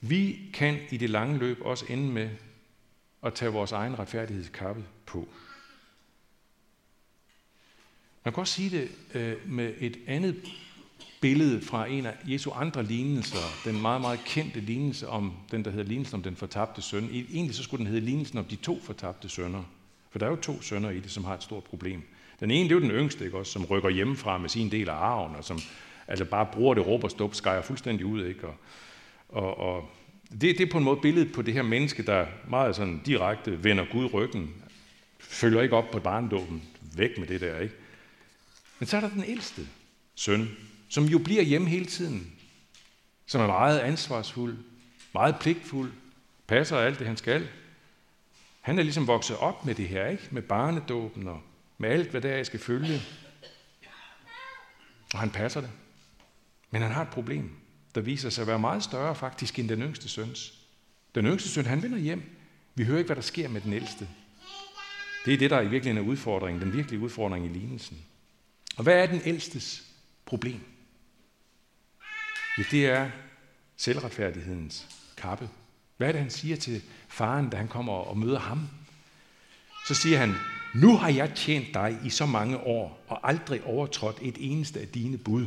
Vi 0.01 0.39
kan 0.55 0.79
i 0.91 0.97
det 0.97 1.11
lange 1.11 1.39
løb 1.39 1.59
også 1.61 1.85
ende 1.89 2.13
med 2.13 2.31
at 3.23 3.35
tage 3.35 3.53
vores 3.53 3.73
egen 3.73 3.99
retfærdighedskappe 3.99 4.85
på. 5.07 5.29
Man 8.25 8.35
kan 8.35 8.41
også 8.41 8.55
sige 8.55 8.71
det 8.71 8.91
øh, 9.15 9.51
med 9.51 9.75
et 9.79 9.99
andet 10.07 10.43
billede 11.21 11.61
fra 11.61 11.87
en 11.87 12.07
af 12.07 12.15
Jesu 12.25 12.51
andre 12.51 12.83
lignelser, 12.83 13.39
den 13.65 13.83
meget, 13.83 14.01
meget 14.01 14.21
kendte 14.25 14.61
lignelse 14.61 15.09
om 15.09 15.33
den, 15.51 15.65
der 15.65 15.71
hedder 15.71 15.85
lignelsen 15.85 16.15
om 16.15 16.23
den 16.23 16.37
fortabte 16.37 16.83
søn. 16.83 17.05
E, 17.05 17.25
egentlig 17.33 17.55
så 17.55 17.63
skulle 17.63 17.79
den 17.79 17.93
hedde 17.93 18.07
lignelsen 18.07 18.39
om 18.39 18.45
de 18.45 18.57
to 18.57 18.81
fortabte 18.85 19.29
sønner. 19.29 19.63
For 20.11 20.19
der 20.19 20.27
er 20.27 20.31
jo 20.31 20.37
to 20.37 20.63
sønner 20.63 20.91
i 20.91 21.01
det, 21.01 21.11
som 21.11 21.25
har 21.25 21.35
et 21.35 21.43
stort 21.43 21.65
problem. 21.65 22.03
Den 22.41 22.51
ene, 22.51 22.69
det 22.69 22.71
er 22.75 22.81
jo 22.81 22.83
den 22.83 22.91
yngste, 22.91 23.25
ikke 23.25 23.39
også, 23.39 23.53
som 23.53 23.65
rykker 23.65 23.89
hjemmefra 23.89 24.39
med 24.39 24.49
sin 24.49 24.71
del 24.71 24.89
af 24.89 24.95
arven, 24.95 25.37
og 25.37 25.45
som 25.45 25.59
altså 26.09 26.25
bare 26.25 26.47
bruger 26.53 26.75
det 26.75 26.87
råb 26.87 27.05
og 27.05 27.11
stop, 27.11 27.35
skærer 27.35 27.63
fuldstændig 27.63 28.07
ud. 28.07 28.25
Ikke? 28.25 28.47
Og, 28.47 28.57
og, 29.29 29.59
og 29.59 29.91
det, 30.31 30.41
det 30.41 30.61
er 30.61 30.71
på 30.71 30.79
en 30.79 30.85
måde 30.85 31.01
billedet 31.03 31.33
på 31.33 31.43
det 31.43 31.55
her 31.55 31.63
menneske, 31.63 32.03
der 32.03 32.27
meget 32.49 32.77
sådan 32.77 33.01
direkte 33.07 33.65
vender 33.65 33.85
Gud 33.93 34.15
ryggen, 34.15 34.55
følger 35.19 35.63
ikke 35.63 35.77
op 35.77 35.91
på 35.91 36.01
barndåben, 36.01 36.63
væk 36.97 37.19
med 37.19 37.27
det 37.27 37.41
der. 37.41 37.59
ikke. 37.59 37.75
Men 38.79 38.87
så 38.87 38.97
er 38.97 39.01
der 39.01 39.09
den 39.09 39.25
ældste 39.27 39.63
søn, 40.15 40.49
som 40.88 41.04
jo 41.04 41.18
bliver 41.18 41.42
hjemme 41.42 41.68
hele 41.68 41.87
tiden, 41.87 42.33
som 43.26 43.40
er 43.40 43.47
meget 43.47 43.78
ansvarsfuld, 43.78 44.59
meget 45.14 45.37
pligtfuld, 45.40 45.92
passer 46.47 46.78
alt 46.78 46.99
det, 46.99 47.07
han 47.07 47.16
skal. 47.16 47.49
Han 48.61 48.78
er 48.78 48.83
ligesom 48.83 49.07
vokset 49.07 49.37
op 49.37 49.66
med 49.66 49.75
det 49.75 49.88
her, 49.88 50.07
ikke? 50.07 50.28
Med 50.30 50.42
barnedåben 50.42 51.28
og 51.28 51.40
med 51.78 51.90
alt, 51.90 52.11
hvad 52.11 52.21
der 52.21 52.28
er, 52.28 52.42
skal 52.42 52.61
følge. 52.61 53.00
Og 55.14 55.21
han 55.21 55.30
passer 55.30 55.61
det. 55.61 55.71
Men 56.71 56.83
han 56.83 56.90
har 56.90 57.02
et 57.02 57.09
problem, 57.09 57.50
der 57.95 58.00
viser 58.00 58.30
sig 58.30 58.42
at 58.42 58.49
være 58.49 58.59
meget 58.59 58.83
større 58.83 59.14
faktisk 59.14 59.59
end 59.59 59.68
den 59.68 59.83
yngste 59.83 60.09
søns. 60.09 60.59
Den 61.14 61.26
yngste 61.26 61.49
søn, 61.49 61.64
han 61.64 61.83
vender 61.83 61.99
hjem. 61.99 62.23
Vi 62.75 62.85
hører 62.85 62.99
ikke, 62.99 63.09
hvad 63.09 63.16
der 63.16 63.23
sker 63.23 63.49
med 63.49 63.61
den 63.61 63.73
ældste. 63.73 64.09
Det 65.25 65.35
er 65.35 65.38
det, 65.38 65.50
der 65.50 65.61
i 65.61 65.68
virkeligheden 65.68 66.07
er 66.07 66.11
udfordringen, 66.11 66.62
den 66.62 66.73
virkelige 66.73 67.00
udfordring 67.00 67.45
i 67.45 67.49
lignelsen. 67.49 67.99
Og 68.76 68.83
hvad 68.83 69.02
er 69.02 69.07
den 69.07 69.21
ældstes 69.25 69.85
problem? 70.26 70.61
Ja, 72.59 72.62
det 72.71 72.87
er 72.87 73.11
selvretfærdighedens 73.77 74.87
kappe. 75.17 75.49
Hvad 75.97 76.09
er 76.09 76.12
det, 76.12 76.21
han 76.21 76.31
siger 76.31 76.57
til 76.57 76.83
faren, 77.09 77.50
da 77.50 77.57
han 77.57 77.69
kommer 77.69 77.93
og 77.93 78.19
møder 78.19 78.38
ham? 78.38 78.69
Så 79.88 79.95
siger 79.95 80.19
han, 80.19 80.35
nu 80.75 80.97
har 80.97 81.09
jeg 81.09 81.35
tjent 81.35 81.75
dig 81.75 81.99
i 82.05 82.11
så 82.11 82.27
mange 82.27 82.59
år, 82.59 83.05
og 83.09 83.29
aldrig 83.29 83.65
overtrådt 83.65 84.19
et 84.23 84.37
eneste 84.38 84.81
af 84.81 84.88
dine 84.88 85.19
bud. 85.19 85.47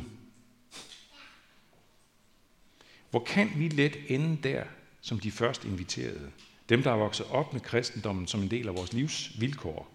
Hvor 3.10 3.24
kan 3.24 3.52
vi 3.56 3.68
let 3.68 3.98
ende 4.08 4.50
der, 4.50 4.64
som 5.02 5.20
de 5.20 5.32
først 5.32 5.66
inviterede? 5.66 6.32
Dem, 6.70 6.84
der 6.84 6.92
er 6.92 6.96
vokset 6.96 7.26
op 7.26 7.54
med 7.54 7.62
kristendommen 7.62 8.28
som 8.28 8.42
en 8.42 8.52
del 8.52 8.68
af 8.68 8.76
vores 8.76 8.94
livs 8.94 9.32
vilkår. 9.40 9.92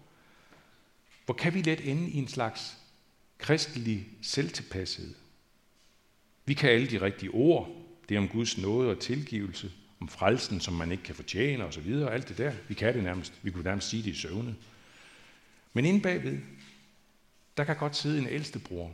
Hvor 1.25 1.33
kan 1.33 1.53
vi 1.53 1.61
let 1.61 1.89
ende 1.89 2.09
i 2.09 2.17
en 2.17 2.27
slags 2.27 2.77
kristelig 3.37 4.07
selvtilpashed? 4.21 5.13
Vi 6.47 6.53
kan 6.53 6.69
alle 6.69 6.87
de 6.87 7.01
rigtige 7.01 7.29
ord. 7.29 7.69
Det 8.09 8.15
er 8.15 8.19
om 8.19 8.27
Guds 8.27 8.57
nåde 8.57 8.89
og 8.89 8.99
tilgivelse, 8.99 9.71
om 9.99 10.07
frelsen, 10.07 10.59
som 10.59 10.73
man 10.73 10.91
ikke 10.91 11.03
kan 11.03 11.15
fortjene 11.15 11.65
osv. 11.65 11.91
Alt 11.91 12.29
det 12.29 12.37
der. 12.37 12.53
Vi 12.67 12.73
kan 12.73 12.93
det 12.93 13.03
nærmest. 13.03 13.33
Vi 13.43 13.51
kunne 13.51 13.63
nærmest 13.63 13.89
sige 13.89 14.03
det 14.03 14.09
i 14.09 14.15
søvne. 14.15 14.55
Men 15.73 15.85
inde 15.85 16.01
bagved, 16.01 16.39
der 17.57 17.63
kan 17.63 17.77
godt 17.77 17.95
sidde 17.95 18.19
en 18.19 18.27
ældstebror 18.27 18.93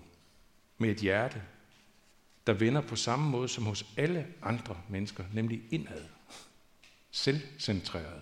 med 0.78 0.90
et 0.90 0.98
hjerte, 0.98 1.42
der 2.48 2.54
vender 2.54 2.82
på 2.82 2.96
samme 2.96 3.30
måde 3.30 3.48
som 3.50 3.66
hos 3.66 3.86
alle 3.98 4.28
andre 4.42 4.82
mennesker, 4.90 5.24
nemlig 5.34 5.62
indad. 5.72 6.04
selvcentreret. 7.12 8.22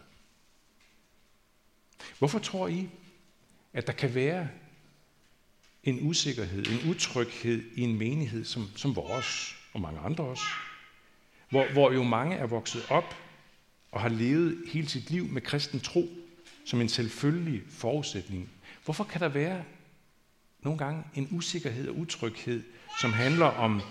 Hvorfor 2.20 2.40
tror 2.40 2.68
I, 2.68 2.90
at 3.74 3.88
der 3.88 3.94
kan 3.94 4.16
være 4.16 4.50
en 5.84 6.00
usikkerhed, 6.02 6.66
en 6.66 6.90
utryghed 6.90 7.64
i 7.76 7.82
en 7.82 7.98
menighed 7.98 8.46
som, 8.46 8.70
som 8.76 8.96
vores 8.96 9.56
og 9.74 9.82
mange 9.82 10.00
andre 10.00 10.24
også? 10.24 10.44
Hvor, 11.50 11.68
hvor 11.74 11.92
jo 11.92 12.04
mange 12.04 12.36
er 12.36 12.46
vokset 12.46 12.86
op 12.90 13.16
og 13.92 14.02
har 14.02 14.10
levet 14.10 14.64
hele 14.68 14.90
sit 14.90 15.10
liv 15.10 15.26
med 15.26 15.42
kristen 15.42 15.80
tro 15.80 16.10
som 16.66 16.82
en 16.82 16.90
selvfølgelig 16.90 17.62
forudsætning. 17.70 18.50
Hvorfor 18.86 19.04
kan 19.04 19.22
der 19.22 19.28
være 19.28 19.64
nogle 20.62 20.80
gange 20.80 21.04
en 21.16 21.28
usikkerhed 21.32 21.88
og 21.90 21.98
utryghed, 21.98 22.64
som 23.02 23.14
handler 23.14 23.46
om 23.46 23.82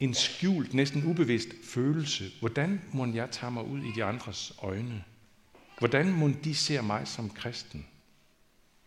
en 0.00 0.14
skjult, 0.14 0.74
næsten 0.74 1.04
ubevidst 1.04 1.48
følelse. 1.64 2.30
Hvordan 2.40 2.80
må 2.92 3.06
jeg 3.06 3.30
tage 3.30 3.52
mig 3.52 3.64
ud 3.64 3.80
i 3.80 3.92
de 3.96 4.04
andres 4.04 4.52
øjne? 4.62 5.04
Hvordan 5.78 6.12
må 6.12 6.30
de 6.44 6.54
se 6.54 6.82
mig 6.82 7.08
som 7.08 7.30
kristen? 7.30 7.86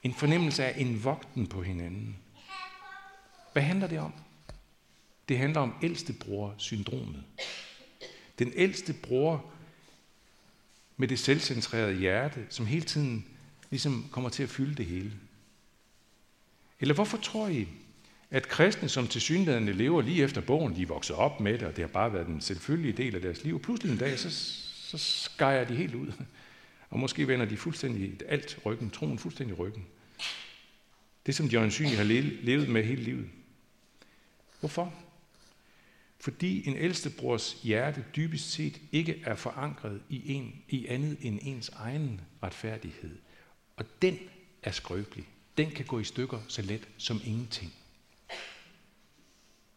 En 0.03 0.13
fornemmelse 0.13 0.65
af 0.65 0.73
en 0.77 1.03
vogten 1.03 1.47
på 1.47 1.61
hinanden. 1.61 2.17
Hvad 3.53 3.63
handler 3.63 3.87
det 3.87 3.99
om? 3.99 4.13
Det 5.29 5.37
handler 5.37 5.59
om 5.59 5.73
ældstebror-syndromet. 5.83 7.23
Den 8.39 8.53
ældste 8.55 8.93
bror 8.93 9.45
med 10.97 11.07
det 11.07 11.19
selvcentrerede 11.19 11.99
hjerte, 11.99 12.45
som 12.49 12.65
hele 12.65 12.85
tiden 12.85 13.25
ligesom 13.69 14.05
kommer 14.11 14.29
til 14.29 14.43
at 14.43 14.49
fylde 14.49 14.75
det 14.75 14.85
hele. 14.85 15.11
Eller 16.79 16.95
hvorfor 16.95 17.17
tror 17.17 17.47
I, 17.47 17.67
at 18.31 18.47
kristne, 18.47 18.89
som 18.89 19.07
til 19.07 19.21
synlædende 19.21 19.73
lever 19.73 20.01
lige 20.01 20.23
efter 20.23 20.41
bogen, 20.41 20.75
de 20.75 20.81
er 20.81 20.85
vokset 20.85 21.15
op 21.15 21.39
med 21.39 21.53
det, 21.53 21.63
og 21.63 21.75
det 21.75 21.83
har 21.83 21.87
bare 21.87 22.13
været 22.13 22.27
den 22.27 22.41
selvfølgelige 22.41 22.97
del 22.97 23.15
af 23.15 23.21
deres 23.21 23.43
liv, 23.43 23.61
pludselig 23.61 23.91
en 23.91 23.97
dag, 23.97 24.19
så, 24.19 24.29
så 24.89 24.97
skærer 24.97 25.65
de 25.65 25.75
helt 25.75 25.95
ud. 25.95 26.13
Og 26.91 26.99
måske 26.99 27.27
vender 27.27 27.45
de 27.45 27.57
fuldstændig 27.57 28.19
alt 28.27 28.59
ryggen, 28.65 28.89
troen 28.89 29.19
fuldstændig 29.19 29.59
ryggen. 29.59 29.85
Det, 31.25 31.35
som 31.35 31.49
de 31.49 31.55
øjensynligt 31.55 31.97
har 31.97 32.03
levet 32.43 32.69
med 32.69 32.83
hele 32.83 33.03
livet. 33.03 33.29
Hvorfor? 34.59 34.93
Fordi 36.19 36.67
en 36.67 36.75
ældstebrors 36.75 37.53
hjerte 37.63 38.05
dybest 38.15 38.51
set 38.51 38.81
ikke 38.91 39.21
er 39.25 39.35
forankret 39.35 40.01
i, 40.09 40.33
en, 40.33 40.63
i 40.69 40.87
andet 40.87 41.17
end 41.21 41.39
ens 41.41 41.69
egen 41.69 42.21
retfærdighed. 42.43 43.17
Og 43.75 43.85
den 44.01 44.19
er 44.63 44.71
skrøbelig. 44.71 45.27
Den 45.57 45.71
kan 45.71 45.85
gå 45.85 45.99
i 45.99 46.03
stykker 46.03 46.39
så 46.47 46.61
let 46.61 46.87
som 46.97 47.21
ingenting. 47.23 47.73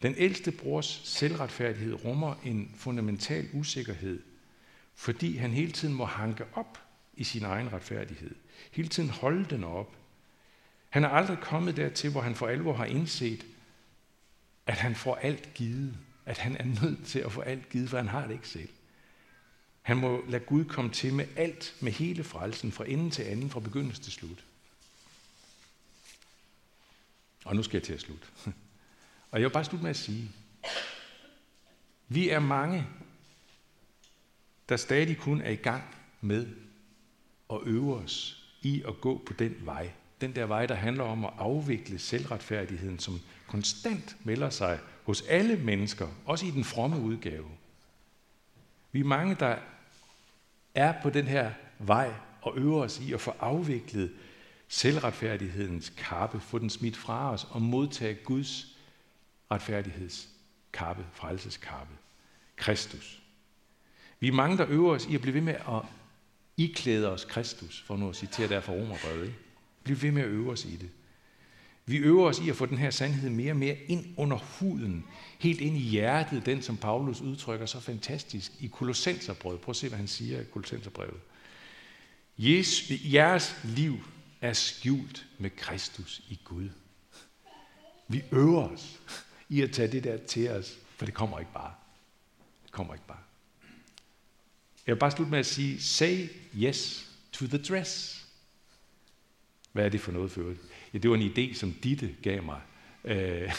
Den 0.01 0.15
ældste 0.17 0.51
brors 0.51 1.01
selvretfærdighed 1.03 2.05
rummer 2.05 2.35
en 2.43 2.71
fundamental 2.75 3.49
usikkerhed, 3.53 4.21
fordi 4.95 5.37
han 5.37 5.51
hele 5.51 5.71
tiden 5.71 5.93
må 5.93 6.05
hanke 6.05 6.45
op 6.53 6.84
i 7.17 7.23
sin 7.23 7.43
egen 7.43 7.73
retfærdighed. 7.73 8.35
Hele 8.71 8.87
tiden 8.87 9.09
holde 9.09 9.45
den 9.45 9.63
op. 9.63 9.95
Han 10.89 11.03
er 11.03 11.09
aldrig 11.09 11.37
kommet 11.39 11.77
dertil, 11.77 12.11
hvor 12.11 12.21
han 12.21 12.35
for 12.35 12.47
alvor 12.47 12.73
har 12.73 12.85
indset, 12.85 13.45
at 14.65 14.77
han 14.77 14.95
får 14.95 15.15
alt 15.15 15.53
givet. 15.53 15.97
At 16.25 16.37
han 16.37 16.57
er 16.57 16.65
nødt 16.81 17.05
til 17.05 17.19
at 17.19 17.31
få 17.31 17.41
alt 17.41 17.69
givet, 17.69 17.89
for 17.89 17.97
han 17.97 18.07
har 18.07 18.27
det 18.27 18.33
ikke 18.33 18.47
selv. 18.47 18.69
Han 19.81 19.97
må 19.97 20.25
lade 20.27 20.43
Gud 20.43 20.65
komme 20.65 20.91
til 20.91 21.13
med 21.13 21.27
alt, 21.35 21.75
med 21.81 21.91
hele 21.91 22.23
frelsen, 22.23 22.71
fra 22.71 22.85
ende 22.87 23.09
til 23.09 23.23
anden, 23.23 23.49
fra 23.49 23.59
begyndelse 23.59 24.01
til 24.01 24.13
slut. 24.13 24.43
Og 27.45 27.55
nu 27.55 27.63
skal 27.63 27.77
jeg 27.77 27.83
til 27.83 27.93
at 27.93 28.01
slutte. 28.01 28.27
Og 29.31 29.41
jeg 29.41 29.43
vil 29.43 29.53
bare 29.53 29.65
slutte 29.65 29.83
med 29.83 29.89
at 29.89 29.97
sige, 29.97 30.31
vi 32.07 32.29
er 32.29 32.39
mange, 32.39 32.87
der 34.69 34.77
stadig 34.77 35.17
kun 35.17 35.41
er 35.41 35.49
i 35.49 35.55
gang 35.55 35.83
med 36.21 36.64
og 37.47 37.63
øve 37.65 37.95
os 37.95 38.45
i 38.61 38.83
at 38.87 39.01
gå 39.01 39.21
på 39.25 39.33
den 39.33 39.55
vej. 39.59 39.91
Den 40.21 40.35
der 40.35 40.45
vej, 40.45 40.65
der 40.65 40.75
handler 40.75 41.03
om 41.03 41.25
at 41.25 41.33
afvikle 41.37 41.99
selvretfærdigheden, 41.99 42.99
som 42.99 43.19
konstant 43.47 44.17
melder 44.23 44.49
sig 44.49 44.79
hos 45.03 45.21
alle 45.21 45.55
mennesker, 45.57 46.07
også 46.25 46.45
i 46.45 46.51
den 46.51 46.63
fromme 46.63 47.01
udgave. 47.01 47.45
Vi 48.91 48.99
er 48.99 49.03
mange, 49.03 49.35
der 49.35 49.57
er 50.75 51.01
på 51.03 51.09
den 51.09 51.27
her 51.27 51.51
vej 51.79 52.13
og 52.41 52.57
øver 52.57 52.83
os 52.83 52.99
i 52.99 53.13
at 53.13 53.21
få 53.21 53.31
afviklet 53.39 54.11
selvretfærdighedens 54.67 55.93
kappe, 55.97 56.39
få 56.39 56.59
den 56.59 56.69
smidt 56.69 56.97
fra 56.97 57.31
os 57.31 57.47
og 57.49 57.61
modtage 57.61 58.15
Guds 58.15 58.77
retfærdighedskappe, 59.51 61.05
frelseskappe. 61.13 61.93
Kristus. 62.55 63.21
Vi 64.19 64.27
er 64.27 64.31
mange, 64.31 64.57
der 64.57 64.65
øver 64.69 64.95
os 64.95 65.05
i 65.05 65.15
at 65.15 65.21
blive 65.21 65.33
ved 65.33 65.41
med 65.41 65.53
at 65.53 65.81
iklæde 66.57 67.11
os 67.11 67.25
Kristus, 67.25 67.83
for 67.87 67.97
nu 67.97 68.09
at 68.09 68.15
citere 68.15 68.47
der 68.47 68.59
fra 68.59 68.73
Romerbrevet. 68.73 69.33
Bliv 69.83 70.01
ved 70.01 70.11
med 70.11 70.21
at 70.21 70.27
øve 70.27 70.51
os 70.51 70.65
i 70.65 70.75
det. 70.75 70.89
Vi 71.85 71.97
øver 71.97 72.27
os 72.27 72.39
i 72.39 72.49
at 72.49 72.55
få 72.55 72.65
den 72.65 72.77
her 72.77 72.89
sandhed 72.89 73.29
mere 73.29 73.51
og 73.51 73.57
mere 73.57 73.77
ind 73.87 74.05
under 74.17 74.37
huden, 74.37 75.05
helt 75.39 75.61
ind 75.61 75.77
i 75.77 75.79
hjertet, 75.79 76.45
den 76.45 76.61
som 76.61 76.77
Paulus 76.77 77.21
udtrykker 77.21 77.65
så 77.65 77.79
fantastisk 77.79 78.51
i 78.59 78.67
Kolossenserbrevet. 78.67 79.61
Prøv 79.61 79.71
at 79.71 79.75
se, 79.75 79.87
hvad 79.87 79.97
han 79.97 80.07
siger 80.07 80.41
i 80.41 80.43
Kolossenserbrevet. 80.43 81.19
Jeres 83.13 83.59
liv 83.63 83.99
er 84.41 84.53
skjult 84.53 85.25
med 85.37 85.49
Kristus 85.49 86.21
i 86.29 86.39
Gud. 86.43 86.69
Vi 88.07 88.23
øver 88.31 88.69
os 88.69 88.99
i 89.49 89.61
at 89.61 89.71
tage 89.71 89.91
det 89.91 90.03
der 90.03 90.17
til 90.17 90.49
os, 90.49 90.77
for 90.97 91.05
det 91.05 91.13
kommer 91.13 91.39
ikke 91.39 91.53
bare. 91.53 91.73
Det 92.63 92.71
kommer 92.71 92.93
ikke 92.93 93.07
bare. 93.07 93.23
Jeg 94.87 94.95
vil 94.95 94.99
bare 94.99 95.11
slutte 95.11 95.31
med 95.31 95.39
at 95.39 95.45
sige, 95.45 95.81
say 95.81 96.27
yes 96.55 97.09
to 97.31 97.47
the 97.47 97.57
dress. 97.57 98.25
Hvad 99.71 99.85
er 99.85 99.89
det 99.89 100.01
for 100.01 100.11
noget 100.11 100.31
for 100.31 100.41
øvrigt? 100.41 100.59
Ja, 100.93 100.97
det 100.97 101.09
var 101.09 101.15
en 101.15 101.31
idé, 101.31 101.53
som 101.53 101.71
Ditte 101.83 102.09
gav 102.21 102.43
mig. 102.43 102.59
Øh, 103.05 103.51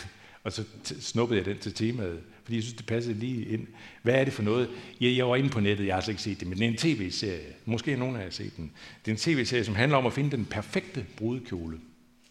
og 0.45 0.53
så 0.53 0.65
snuppede 1.01 1.39
jeg 1.39 1.47
den 1.47 1.59
til 1.59 1.75
temaet, 1.75 2.21
fordi 2.45 2.57
jeg 2.57 2.63
synes, 2.63 2.77
det 2.77 2.87
passede 2.87 3.19
lige 3.19 3.47
ind. 3.47 3.67
Hvad 4.03 4.15
er 4.15 4.25
det 4.25 4.33
for 4.33 4.43
noget? 4.43 4.71
Ja, 5.01 5.13
jeg 5.17 5.29
var 5.29 5.37
inde 5.37 5.49
på 5.49 5.61
nettet, 5.61 5.87
jeg 5.87 5.95
har 5.95 5.97
altså 5.97 6.11
ikke 6.11 6.23
set 6.23 6.41
det, 6.41 6.49
men 6.49 6.59
det 6.59 6.65
er 6.65 6.69
en 6.69 6.77
tv-serie. 6.77 7.53
Måske 7.65 7.93
er 7.93 7.97
nogen 7.97 8.17
af 8.17 8.19
jer 8.19 8.27
har 8.27 8.31
set 8.31 8.57
den. 8.57 8.73
Det 9.05 9.11
er 9.11 9.15
en 9.15 9.19
tv-serie, 9.19 9.65
som 9.65 9.75
handler 9.75 9.99
om 9.99 10.07
at 10.07 10.13
finde 10.13 10.37
den 10.37 10.45
perfekte 10.45 11.07
brudekjole. 11.17 11.81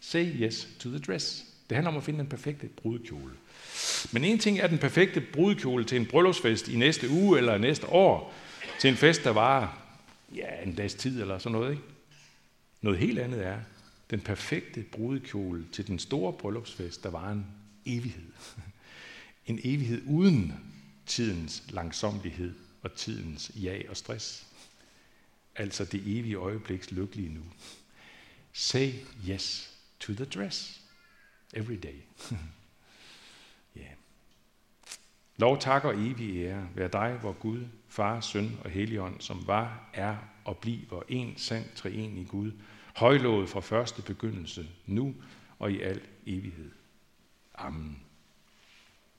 Say 0.00 0.26
yes 0.40 0.68
to 0.78 0.88
the 0.88 0.98
dress. 0.98 1.44
Det 1.68 1.76
handler 1.76 1.90
om 1.90 1.96
at 1.96 2.04
finde 2.04 2.18
den 2.18 2.26
perfekte 2.28 2.66
brudekjole. 2.66 3.32
Men 4.12 4.24
en 4.24 4.38
ting 4.38 4.58
er 4.58 4.66
den 4.66 4.78
perfekte 4.78 5.20
brudekjole 5.20 5.84
til 5.84 6.00
en 6.00 6.06
bryllupsfest 6.06 6.68
i 6.68 6.76
næste 6.76 7.10
uge 7.10 7.38
eller 7.38 7.58
næste 7.58 7.88
år, 7.88 8.34
til 8.80 8.90
en 8.90 8.96
fest, 8.96 9.24
der 9.24 9.30
varer 9.30 9.82
ja, 10.34 10.62
en 10.62 10.74
dags 10.74 10.94
tid 10.94 11.20
eller 11.20 11.38
sådan 11.38 11.58
noget. 11.58 11.70
Ikke? 11.70 11.82
Noget 12.80 12.98
helt 12.98 13.18
andet 13.18 13.46
er 13.46 13.60
den 14.10 14.20
perfekte 14.20 14.82
brudekjole 14.82 15.66
til 15.72 15.86
den 15.86 15.98
store 15.98 16.32
bryllupsfest, 16.32 17.02
der 17.02 17.10
var 17.10 17.30
en 17.30 17.46
evighed. 17.86 18.32
En 19.46 19.60
evighed 19.64 20.02
uden 20.06 20.54
tidens 21.06 21.62
langsomlighed 21.68 22.54
og 22.82 22.94
tidens 22.94 23.52
jag 23.54 23.86
og 23.88 23.96
stress. 23.96 24.46
Altså 25.56 25.84
det 25.84 26.00
evige 26.00 26.34
øjebliks 26.34 26.90
lykkelige 26.90 27.28
nu. 27.28 27.42
Say 28.52 28.92
yes 29.28 29.76
to 30.00 30.12
the 30.12 30.24
dress 30.24 30.80
every 31.54 31.76
day. 31.82 32.00
yeah. 33.78 33.92
Lov, 35.36 35.60
tak 35.60 35.84
og 35.84 35.94
evig 35.94 36.36
ære 36.36 36.68
være 36.74 36.88
dig, 36.88 37.18
hvor 37.20 37.32
Gud, 37.32 37.66
Far, 37.96 38.20
Søn 38.20 38.58
og 38.64 38.70
Helligånd, 38.70 39.20
som 39.20 39.46
var, 39.46 39.90
er 39.94 40.16
og 40.44 40.58
bliver 40.58 41.02
en 41.08 41.36
sand 41.36 41.64
treen 41.74 42.18
i 42.18 42.24
Gud, 42.24 42.52
højlået 42.96 43.48
fra 43.48 43.60
første 43.60 44.02
begyndelse, 44.02 44.68
nu 44.86 45.14
og 45.58 45.72
i 45.72 45.80
al 45.80 46.00
evighed. 46.26 46.70
Amen. 47.54 48.05